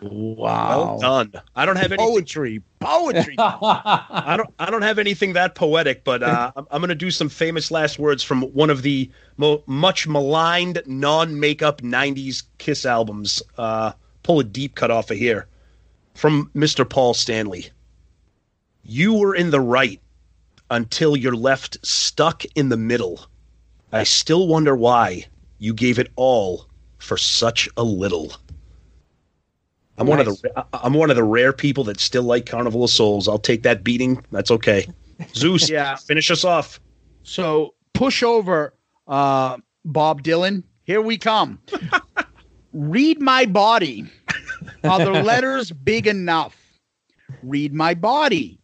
[0.01, 0.79] Wow.
[0.79, 1.33] Well done.
[1.55, 2.61] I don't have any Poetry.
[2.81, 3.37] Poetry.
[3.39, 4.53] I don't.
[4.59, 7.71] I don't have anything that poetic, but uh, I'm, I'm going to do some famous
[7.71, 13.43] last words from one of the mo- much maligned non-makeup '90s Kiss albums.
[13.59, 15.47] Uh, pull a deep cut off of here
[16.15, 16.89] from Mr.
[16.89, 17.71] Paul Stanley.
[18.85, 20.01] You were in the right
[20.71, 23.27] until you're left stuck in the middle.
[23.93, 25.27] I still wonder why
[25.59, 26.67] you gave it all
[26.99, 28.33] for such a little.
[29.99, 32.91] I'm one of the I'm one of the rare people that still like Carnival of
[32.91, 33.29] Souls.
[33.29, 34.25] I'll take that beating.
[34.33, 34.89] That's okay.
[35.35, 35.97] Zeus, Yeah.
[35.97, 36.81] finish us off.
[37.23, 38.75] So push over,
[39.07, 40.65] uh, Bob Dylan.
[40.85, 41.61] Here we come.
[42.73, 44.07] Read my body.
[44.85, 46.57] Are the letters big enough?
[47.43, 48.59] Read my body.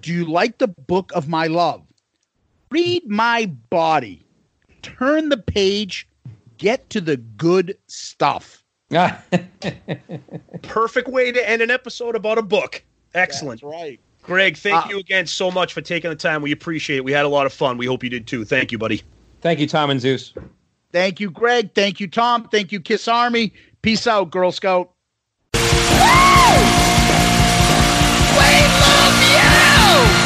[0.00, 1.82] Do you like the book of my love?
[2.70, 4.24] Read my body.
[4.82, 6.08] Turn the page.
[6.58, 8.62] Get to the good stuff.
[10.62, 12.82] Perfect way to end an episode about a book.
[13.14, 13.62] Excellent.
[13.62, 14.00] right.
[14.22, 16.42] Greg, thank Uh, you again so much for taking the time.
[16.42, 17.04] We appreciate it.
[17.04, 17.78] We had a lot of fun.
[17.78, 18.44] We hope you did too.
[18.44, 19.02] Thank you, buddy.
[19.40, 20.32] Thank you, Tom and Zeus.
[20.92, 21.74] Thank you, Greg.
[21.74, 22.48] Thank you, Tom.
[22.50, 23.52] Thank you, Kiss Army.
[23.82, 24.90] Peace out, Girl Scout.
[29.86, 30.25] Whoa!